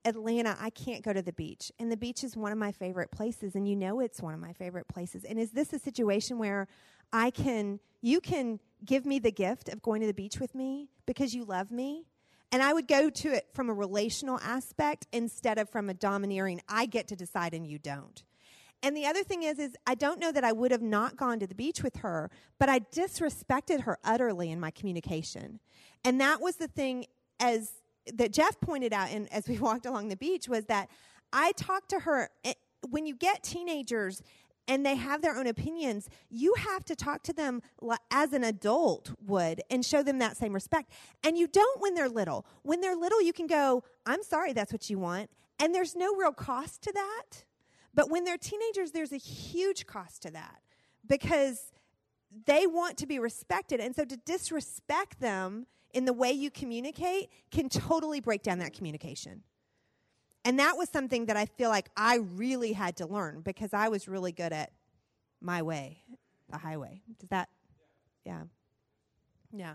[0.05, 1.72] Atlanta, I can't go to the beach.
[1.79, 4.41] And the beach is one of my favorite places and you know it's one of
[4.41, 5.25] my favorite places.
[5.25, 6.66] And is this a situation where
[7.12, 10.89] I can you can give me the gift of going to the beach with me
[11.07, 12.07] because you love me?
[12.53, 16.61] And I would go to it from a relational aspect instead of from a domineering,
[16.68, 18.22] I get to decide and you don't.
[18.85, 21.41] And the other thing is, is I don't know that I would have not gone
[21.41, 22.30] to the beach with her,
[22.61, 25.59] but I disrespected her utterly in my communication.
[26.05, 27.07] And that was the thing
[27.41, 27.72] as
[28.12, 30.91] that Jeff pointed out and as we walked along the beach was that
[31.32, 32.53] I talked to her eh,
[32.91, 34.22] when you get teenagers
[34.68, 37.62] and they have their own opinions, you have to talk to them
[38.11, 40.93] as an adult would and show them that same respect.
[41.22, 42.45] And you don't when they're little.
[42.62, 45.30] When they're little, you can go, I'm sorry, that's what you want.
[45.59, 47.45] And there's no real cost to that.
[47.95, 50.61] But when they're teenagers, there's a huge cost to that
[51.07, 51.72] because
[52.47, 53.80] they want to be respected.
[53.80, 58.74] And so to disrespect them in the way you communicate can totally break down that
[58.74, 59.42] communication.
[60.45, 63.88] And that was something that I feel like I really had to learn because I
[63.88, 64.72] was really good at
[65.40, 66.03] my way,
[66.51, 67.03] the highway.
[67.18, 67.49] Does that?
[68.26, 68.42] Yeah.
[69.53, 69.74] Yeah.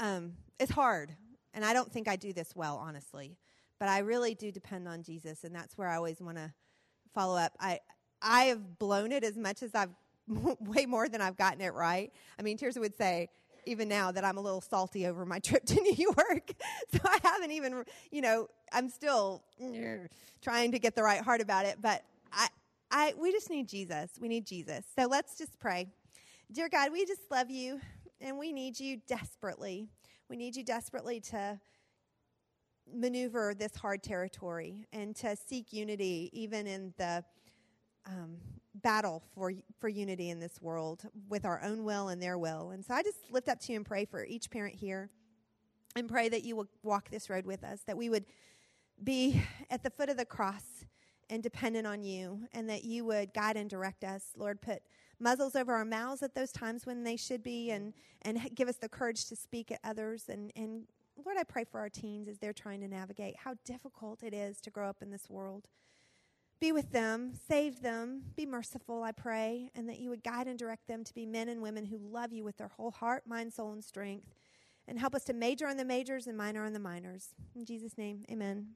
[0.00, 1.14] Um, it's hard.
[1.54, 3.36] And I don't think I do this well, honestly.
[3.78, 5.44] But I really do depend on Jesus.
[5.44, 6.52] And that's where I always want to
[7.12, 7.52] follow up.
[7.60, 7.80] I,
[8.20, 9.90] I have blown it as much as I've,
[10.60, 12.12] way more than I've gotten it right.
[12.38, 13.28] I mean, Tirza would say,
[13.66, 16.52] even now that I'm a little salty over my trip to New York.
[16.92, 20.06] so I haven't even, you know, I'm still mm,
[20.40, 21.78] trying to get the right heart about it.
[21.80, 22.02] But
[22.32, 22.48] I,
[22.90, 24.10] I, we just need Jesus.
[24.20, 24.84] We need Jesus.
[24.98, 25.88] So let's just pray.
[26.50, 27.80] Dear God, we just love you
[28.20, 29.88] and we need you desperately.
[30.28, 31.58] We need you desperately to
[32.94, 37.24] maneuver this hard territory and to seek unity even in the
[38.06, 38.36] um,
[38.74, 42.70] battle for for unity in this world with our own will and their will.
[42.70, 45.10] And so I just lift up to you and pray for each parent here
[45.94, 48.24] and pray that you will walk this road with us, that we would
[49.02, 50.84] be at the foot of the cross
[51.30, 54.24] and dependent on you, and that you would guide and direct us.
[54.36, 54.82] Lord, put
[55.18, 58.76] muzzles over our mouths at those times when they should be, and, and give us
[58.76, 60.24] the courage to speak at others.
[60.28, 60.82] And, and
[61.24, 64.60] Lord, I pray for our teens as they're trying to navigate how difficult it is
[64.62, 65.68] to grow up in this world.
[66.60, 70.58] Be with them, save them, be merciful, I pray, and that you would guide and
[70.58, 73.52] direct them to be men and women who love you with their whole heart, mind,
[73.52, 74.34] soul, and strength.
[74.86, 77.34] And help us to major on the majors and minor on the minors.
[77.54, 78.74] In Jesus' name, amen.